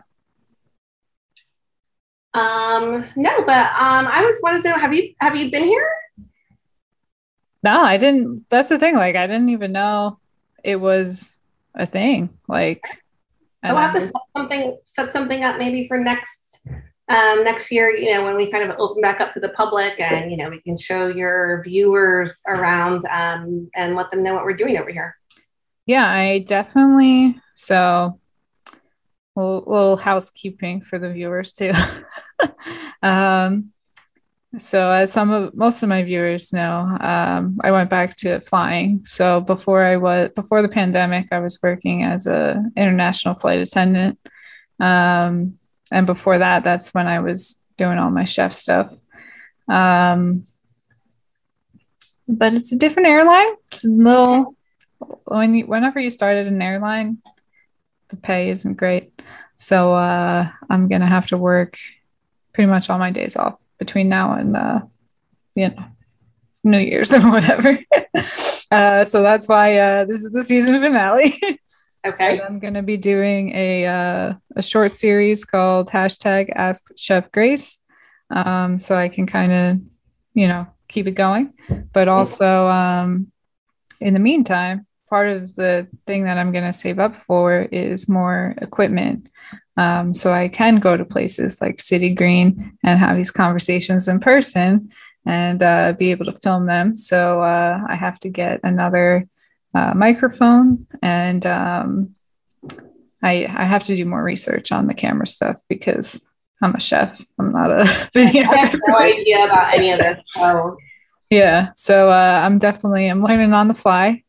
Um, 2.33 3.05
no, 3.15 3.43
but 3.45 3.65
um, 3.73 4.07
I 4.07 4.23
was 4.25 4.39
wanted 4.41 4.63
to 4.63 4.69
know 4.69 4.77
have 4.77 4.93
you 4.93 5.13
have 5.19 5.35
you 5.35 5.51
been 5.51 5.65
here? 5.65 5.89
No, 7.63 7.81
I 7.81 7.97
didn't. 7.97 8.45
That's 8.49 8.69
the 8.69 8.77
thing. 8.77 8.95
Like, 8.95 9.15
I 9.15 9.25
didn't 9.25 9.49
even 9.49 9.71
know 9.71 10.19
it 10.63 10.75
was 10.77 11.37
a 11.75 11.85
thing. 11.85 12.29
Like, 12.47 12.83
we'll 13.63 13.77
have 13.77 13.93
to 13.93 14.01
set 14.01 14.21
something 14.35 14.77
set 14.85 15.13
something 15.13 15.43
up 15.43 15.57
maybe 15.57 15.87
for 15.87 15.97
next 15.97 16.59
um, 17.07 17.43
next 17.43 17.71
year. 17.71 17.89
You 17.89 18.13
know, 18.13 18.25
when 18.25 18.35
we 18.35 18.51
kind 18.51 18.69
of 18.69 18.77
open 18.79 19.01
back 19.01 19.21
up 19.21 19.31
to 19.31 19.39
the 19.39 19.49
public, 19.49 19.99
and 19.99 20.29
you 20.29 20.37
know, 20.37 20.49
we 20.49 20.59
can 20.59 20.77
show 20.77 21.07
your 21.07 21.63
viewers 21.63 22.41
around 22.47 23.05
um, 23.05 23.69
and 23.75 23.95
let 23.95 24.11
them 24.11 24.23
know 24.23 24.33
what 24.33 24.43
we're 24.43 24.53
doing 24.53 24.77
over 24.77 24.91
here. 24.91 25.15
Yeah, 25.85 26.09
I 26.09 26.39
definitely. 26.39 27.39
So 27.53 28.19
little, 29.35 29.63
little 29.65 29.97
housekeeping 29.97 30.81
for 30.81 30.99
the 30.99 31.09
viewers 31.09 31.53
too. 31.53 31.71
um, 33.03 33.71
so 34.57 34.91
as 34.91 35.11
some 35.11 35.31
of 35.31 35.55
most 35.55 35.81
of 35.81 35.89
my 35.89 36.03
viewers 36.03 36.53
know, 36.53 36.97
um, 36.99 37.59
I 37.63 37.71
went 37.71 37.89
back 37.89 38.15
to 38.17 38.39
flying. 38.39 39.03
So 39.05 39.41
before 39.41 39.83
I 39.83 39.97
was 39.97 40.29
before 40.35 40.61
the 40.61 40.67
pandemic, 40.67 41.27
I 41.31 41.39
was 41.39 41.57
working 41.61 42.03
as 42.03 42.27
a 42.27 42.63
international 42.77 43.33
flight 43.33 43.59
attendant. 43.59 44.19
Um, 44.79 45.57
and 45.91 46.05
before 46.05 46.37
that, 46.37 46.63
that's 46.63 46.93
when 46.93 47.07
I 47.07 47.19
was 47.19 47.61
doing 47.77 47.97
all 47.97 48.11
my 48.11 48.25
chef 48.25 48.53
stuff. 48.53 48.93
Um, 49.67 50.43
but 52.27 52.53
it's 52.53 52.71
a 52.71 52.77
different 52.77 53.09
airline. 53.09 53.55
It's 53.71 53.85
a 53.85 53.89
little 53.89 54.55
when 55.25 55.55
you, 55.55 55.65
whenever 55.65 55.99
you 55.99 56.09
started 56.09 56.47
an 56.47 56.61
airline, 56.61 57.17
the 58.13 58.21
pay 58.21 58.49
isn't 58.49 58.75
great. 58.75 59.11
So 59.57 59.93
uh, 59.93 60.49
I'm 60.69 60.87
gonna 60.87 61.07
have 61.07 61.27
to 61.27 61.37
work 61.37 61.77
pretty 62.53 62.69
much 62.69 62.89
all 62.89 62.99
my 62.99 63.11
days 63.11 63.35
off 63.35 63.59
between 63.79 64.09
now 64.09 64.33
and 64.33 64.55
uh, 64.55 64.81
you 65.55 65.69
know 65.69 65.85
New 66.63 66.79
Year's 66.79 67.13
or 67.17 67.21
whatever. 67.21 67.79
uh, 68.71 69.05
so 69.05 69.23
that's 69.23 69.47
why 69.47 69.77
uh, 69.77 70.05
this 70.05 70.23
is 70.23 70.31
the 70.31 70.43
season 70.43 70.79
finale. 70.79 71.33
okay. 72.05 72.41
I'm 72.41 72.59
gonna 72.59 72.83
be 72.83 72.97
doing 72.97 73.55
a 73.55 73.85
uh, 73.85 74.33
a 74.55 74.61
short 74.61 74.91
series 74.91 75.45
called 75.45 75.89
hashtag 75.89 76.51
Ask 76.55 76.91
Chef 76.95 77.31
Grace, 77.31 77.79
um, 78.29 78.79
so 78.79 78.95
I 78.95 79.09
can 79.09 79.25
kind 79.25 79.51
of 79.51 79.81
you 80.33 80.47
know 80.47 80.67
keep 80.87 81.07
it 81.07 81.15
going, 81.15 81.53
but 81.91 82.07
also 82.07 82.67
um, 82.67 83.31
in 83.99 84.13
the 84.13 84.19
meantime 84.19 84.85
part 85.13 85.29
of 85.29 85.53
the 85.53 85.87
thing 86.07 86.23
that 86.23 86.39
I'm 86.39 86.51
going 86.51 86.63
to 86.63 86.73
save 86.73 86.97
up 86.97 87.15
for 87.15 87.67
is 87.71 88.09
more 88.09 88.55
equipment. 88.59 89.27
Um, 89.77 90.11
so 90.11 90.33
I 90.33 90.47
can 90.47 90.77
go 90.77 90.97
to 90.97 91.05
places 91.05 91.61
like 91.61 91.79
City 91.79 92.15
Green 92.15 92.75
and 92.83 92.97
have 92.97 93.15
these 93.15 93.29
conversations 93.29 94.07
in 94.07 94.19
person 94.19 94.89
and 95.23 95.61
uh, 95.61 95.93
be 95.99 96.09
able 96.09 96.25
to 96.25 96.39
film 96.39 96.65
them. 96.65 96.97
So 96.97 97.41
uh, 97.41 97.77
I 97.87 97.95
have 97.95 98.17
to 98.21 98.29
get 98.29 98.61
another 98.63 99.27
uh, 99.75 99.93
microphone 99.93 100.87
and 101.03 101.45
um, 101.45 102.15
I, 103.21 103.45
I 103.45 103.65
have 103.65 103.83
to 103.83 103.95
do 103.95 104.05
more 104.05 104.23
research 104.23 104.71
on 104.71 104.87
the 104.87 104.95
camera 104.95 105.27
stuff 105.27 105.61
because 105.69 106.33
I'm 106.59 106.73
a 106.73 106.79
chef. 106.79 107.23
I'm 107.37 107.51
not 107.51 107.69
a 107.69 108.09
video. 108.15 108.41
I 108.49 108.65
have 108.65 108.79
no 108.87 108.97
idea 108.97 109.45
about 109.45 109.75
any 109.75 109.91
of 109.91 109.99
this. 109.99 110.23
So. 110.29 110.75
Yeah, 111.29 111.69
so 111.75 112.09
uh, 112.09 112.41
I'm 112.43 112.57
definitely 112.57 113.05
I'm 113.09 113.21
learning 113.21 113.53
on 113.53 113.67
the 113.67 113.75
fly. 113.75 114.23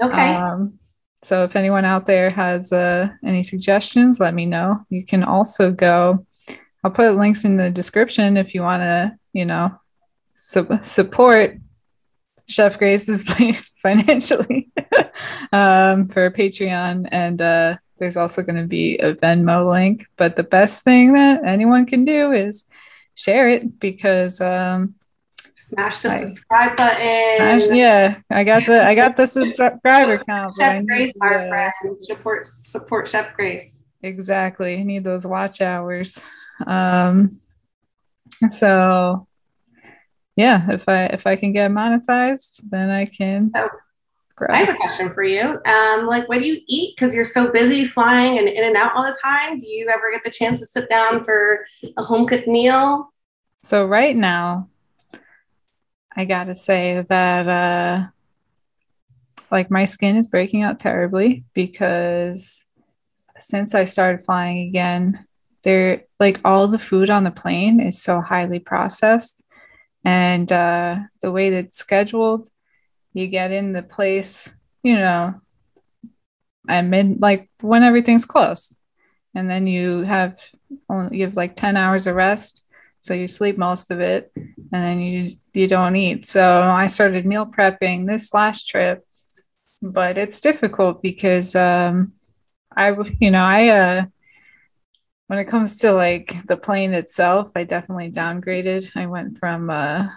Okay. 0.00 0.34
Um, 0.34 0.78
so 1.22 1.44
if 1.44 1.56
anyone 1.56 1.84
out 1.84 2.06
there 2.06 2.30
has 2.30 2.72
uh, 2.72 3.08
any 3.24 3.42
suggestions, 3.42 4.20
let 4.20 4.34
me 4.34 4.46
know. 4.46 4.84
You 4.88 5.04
can 5.04 5.24
also 5.24 5.70
go. 5.70 6.26
I'll 6.84 6.92
put 6.92 7.16
links 7.16 7.44
in 7.44 7.56
the 7.56 7.70
description 7.70 8.36
if 8.36 8.54
you 8.54 8.62
want 8.62 8.82
to, 8.82 9.18
you 9.32 9.44
know, 9.44 9.78
su- 10.34 10.78
support 10.82 11.56
Chef 12.48 12.78
Grace's 12.78 13.24
place 13.26 13.74
financially 13.82 14.70
um, 15.52 16.06
for 16.06 16.30
Patreon. 16.30 17.08
And 17.10 17.42
uh, 17.42 17.76
there's 17.98 18.16
also 18.16 18.42
going 18.42 18.60
to 18.60 18.68
be 18.68 18.96
a 18.98 19.14
Venmo 19.14 19.68
link. 19.68 20.06
But 20.16 20.36
the 20.36 20.44
best 20.44 20.84
thing 20.84 21.14
that 21.14 21.44
anyone 21.44 21.84
can 21.84 22.04
do 22.04 22.30
is 22.30 22.64
share 23.14 23.48
it 23.48 23.80
because 23.80 24.40
um, 24.40 24.94
Smash 25.60 26.00
the 26.00 26.18
subscribe 26.20 26.76
button. 26.76 27.60
Smash, 27.60 27.76
yeah, 27.76 28.20
I 28.30 28.44
got 28.44 28.64
the 28.64 28.82
I 28.82 28.94
got 28.94 29.16
the 29.16 29.26
subscriber 29.26 30.22
count. 30.24 30.54
Chef 30.58 30.86
Grace, 30.86 31.12
our 31.20 31.48
friends, 31.48 32.06
support 32.06 32.48
support 32.48 33.08
Chef 33.08 33.34
Grace. 33.34 33.78
Exactly. 34.02 34.78
I 34.78 34.82
need 34.84 35.04
those 35.04 35.26
watch 35.26 35.60
hours. 35.60 36.24
Um, 36.66 37.40
so 38.48 39.26
yeah, 40.36 40.70
if 40.70 40.88
I 40.88 41.06
if 41.06 41.26
I 41.26 41.36
can 41.36 41.52
get 41.52 41.70
monetized, 41.70 42.62
then 42.68 42.90
I 42.90 43.06
can. 43.06 43.50
Oh, 43.56 43.68
I 44.48 44.58
have 44.58 44.74
a 44.74 44.78
question 44.78 45.12
for 45.12 45.24
you. 45.24 45.60
Um, 45.66 46.06
like, 46.06 46.28
what 46.28 46.38
do 46.38 46.46
you 46.46 46.60
eat? 46.68 46.94
Because 46.96 47.14
you're 47.14 47.24
so 47.24 47.50
busy 47.50 47.84
flying 47.84 48.38
and 48.38 48.48
in 48.48 48.62
and 48.62 48.76
out 48.76 48.94
all 48.94 49.02
the 49.02 49.18
time. 49.20 49.58
Do 49.58 49.66
you 49.66 49.88
ever 49.88 50.12
get 50.12 50.22
the 50.22 50.30
chance 50.30 50.60
to 50.60 50.66
sit 50.66 50.88
down 50.88 51.24
for 51.24 51.66
a 51.96 52.02
home 52.02 52.26
cooked 52.26 52.46
meal? 52.46 53.12
So 53.62 53.84
right 53.84 54.16
now, 54.16 54.68
I 56.18 56.24
gotta 56.24 56.54
say 56.54 57.00
that 57.00 57.48
uh, 57.48 58.08
like 59.52 59.70
my 59.70 59.84
skin 59.84 60.16
is 60.16 60.26
breaking 60.26 60.64
out 60.64 60.80
terribly 60.80 61.44
because 61.54 62.66
since 63.38 63.72
I 63.74 63.84
started 63.84 64.24
flying 64.24 64.68
again, 64.68 65.24
there 65.62 66.02
like 66.18 66.40
all 66.44 66.66
the 66.66 66.78
food 66.78 67.08
on 67.08 67.22
the 67.22 67.30
plane 67.30 67.78
is 67.78 68.02
so 68.02 68.20
highly 68.20 68.58
processed 68.58 69.44
and 70.04 70.50
uh, 70.50 70.96
the 71.22 71.30
way 71.30 71.50
that 71.50 71.66
it's 71.66 71.78
scheduled 71.78 72.48
you 73.12 73.28
get 73.28 73.50
in 73.52 73.72
the 73.72 73.82
place 73.82 74.50
you 74.82 74.94
know 74.94 75.40
I'm 76.68 76.92
in 76.94 77.18
like 77.20 77.48
when 77.60 77.82
everything's 77.82 78.26
close. 78.26 78.76
And 79.34 79.48
then 79.48 79.66
you 79.66 80.02
have 80.02 80.38
only 80.88 81.18
you 81.18 81.24
have 81.24 81.36
like 81.36 81.54
10 81.56 81.76
hours 81.76 82.06
of 82.06 82.16
rest 82.16 82.62
so 83.08 83.14
you 83.14 83.26
sleep 83.26 83.58
most 83.58 83.90
of 83.90 84.00
it 84.00 84.30
and 84.36 84.82
then 84.84 85.00
you 85.00 85.30
you 85.54 85.66
don't 85.66 85.96
eat 85.96 86.26
so 86.26 86.62
i 86.62 86.86
started 86.86 87.26
meal 87.26 87.46
prepping 87.46 88.06
this 88.06 88.32
last 88.32 88.68
trip 88.68 89.04
but 89.82 90.18
it's 90.18 90.40
difficult 90.40 91.02
because 91.02 91.56
um 91.56 92.12
i 92.76 92.94
you 93.20 93.30
know 93.30 93.42
i 93.42 93.68
uh 93.68 94.04
when 95.28 95.38
it 95.38 95.44
comes 95.44 95.78
to 95.78 95.92
like 95.92 96.34
the 96.46 96.56
plane 96.56 96.94
itself, 96.94 97.52
I 97.54 97.64
definitely 97.64 98.10
downgraded. 98.10 98.90
I 98.96 99.06
went 99.06 99.38
from 99.38 99.68
uh, 99.68 100.08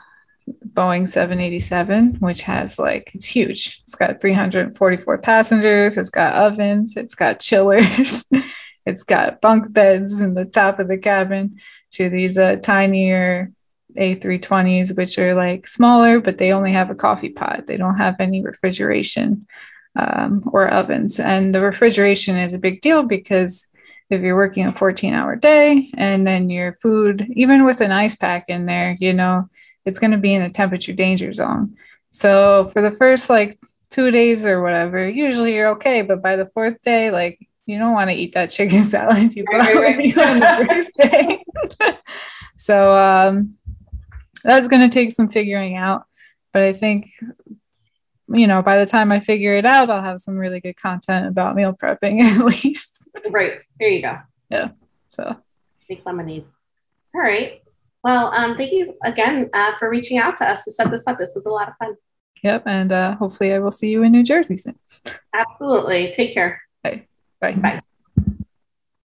Boeing 0.74 1.08
787, 1.08 2.16
which 2.20 2.42
has 2.44 2.80
like, 2.80 3.12
it's 3.14 3.28
huge. 3.28 3.82
It's 3.84 3.96
got 3.96 4.22
344 4.22 5.18
passengers, 5.18 5.98
it's 5.98 6.10
got 6.10 6.36
ovens, 6.36 6.96
it's 6.96 7.14
got 7.14 7.42
chillers, 7.42 8.26
it's 8.86 9.04
got 9.04 9.42
bunk 9.42 9.72
beds 9.72 10.22
in 10.22 10.34
the 10.34 10.46
top 10.46 10.80
of 10.80 10.88
the 10.88 10.98
cabin, 10.98 11.60
to 11.92 12.10
these 12.10 12.38
uh, 12.38 12.58
tinier 12.58 13.52
A320s, 13.98 14.98
which 14.98 15.18
are 15.20 15.36
like 15.36 15.68
smaller, 15.68 16.20
but 16.20 16.38
they 16.38 16.52
only 16.52 16.72
have 16.74 16.90
a 16.90 16.96
coffee 16.96 17.30
pot. 17.30 17.68
They 17.68 17.78
don't 17.78 17.98
have 17.98 18.20
any 18.20 18.42
refrigeration 18.42 19.48
um, 19.96 20.44
or 20.52 20.68
ovens. 20.68 21.20
And 21.20 21.54
the 21.54 21.62
refrigeration 21.62 22.38
is 22.38 22.54
a 22.54 22.60
big 22.60 22.82
deal 22.82 23.04
because 23.04 23.68
if 24.10 24.22
you're 24.22 24.36
working 24.36 24.68
a 24.68 24.74
14 24.74 25.14
hour 25.14 25.36
day 25.36 25.90
and 25.96 26.28
then 26.28 26.50
your 26.50 26.74
food, 26.74 27.28
even 27.36 27.66
with 27.66 27.82
an 27.82 27.92
ice 27.92 28.16
pack 28.16 28.46
in 28.48 28.66
there, 28.66 28.98
you 29.00 29.14
know, 29.14 29.50
it's 29.86 30.00
going 30.00 30.12
to 30.12 30.18
be 30.18 30.34
in 30.34 30.42
a 30.42 30.50
temperature 30.50 30.94
danger 30.94 31.32
zone. 31.34 31.76
So 32.12 32.66
for 32.66 32.82
the 32.82 32.92
first 32.92 33.30
like 33.30 33.58
two 33.90 34.12
days 34.12 34.46
or 34.46 34.62
whatever, 34.62 35.08
usually 35.08 35.56
you're 35.56 35.70
okay. 35.70 36.02
But 36.02 36.22
by 36.22 36.36
the 36.36 36.50
fourth 36.50 36.82
day, 36.82 37.10
like 37.10 37.40
you 37.66 37.78
don't 37.78 37.94
want 37.94 38.10
to 38.10 38.16
eat 38.16 38.34
that 38.34 38.50
chicken 38.50 38.84
salad 38.84 39.34
you 39.34 39.44
brought 39.46 39.76
with 39.76 40.00
you 40.00 40.22
on 40.22 40.40
the 40.40 40.66
first 40.68 41.12
day. 41.12 41.44
so 42.58 42.98
um, 42.98 43.58
that's 44.44 44.68
going 44.68 44.82
to 44.82 44.94
take 44.94 45.12
some 45.12 45.28
figuring 45.28 45.76
out. 45.76 46.04
But 46.54 46.64
I 46.64 46.74
think 46.74 47.08
you 48.34 48.48
know, 48.48 48.62
by 48.62 48.78
the 48.78 48.86
time 48.86 49.12
I 49.12 49.20
figure 49.20 49.54
it 49.54 49.66
out, 49.66 49.90
I'll 49.90 50.02
have 50.02 50.20
some 50.20 50.38
really 50.38 50.60
good 50.60 50.78
content 50.78 51.28
about 51.28 51.56
meal 51.56 51.74
prepping 51.74 52.22
at 52.40 52.46
least. 52.46 53.10
Right. 53.30 53.60
There 53.80 53.90
you 53.90 54.02
go. 54.02 54.18
Yeah. 54.50 54.70
So 55.08 55.38
make 55.90 56.06
lemonade. 56.06 56.46
All 57.14 57.22
right. 57.22 57.62
Well, 58.04 58.34
um, 58.34 58.58
thank 58.58 58.72
you 58.72 58.96
again 59.04 59.50
uh, 59.54 59.74
for 59.78 59.90
reaching 59.90 60.18
out 60.18 60.38
to 60.38 60.50
us 60.50 60.64
to 60.64 60.72
set 60.72 60.90
this 60.90 61.06
up. 61.08 61.20
This 61.20 61.34
was 61.36 61.46
a 61.46 61.52
lot 61.52 61.70
of 61.70 61.76
fun. 61.78 61.96
Yep. 62.44 62.64
And 62.66 62.92
uh, 62.92 63.16
hopefully 63.16 63.54
I 63.54 63.60
will 63.60 63.72
see 63.72 63.90
you 63.90 64.02
in 64.04 64.12
New 64.12 64.24
Jersey 64.24 64.58
soon. 64.58 64.80
Absolutely. 65.34 66.12
Take 66.14 66.34
care. 66.34 66.62
Bye. 67.42 67.54
Bye. 67.56 67.82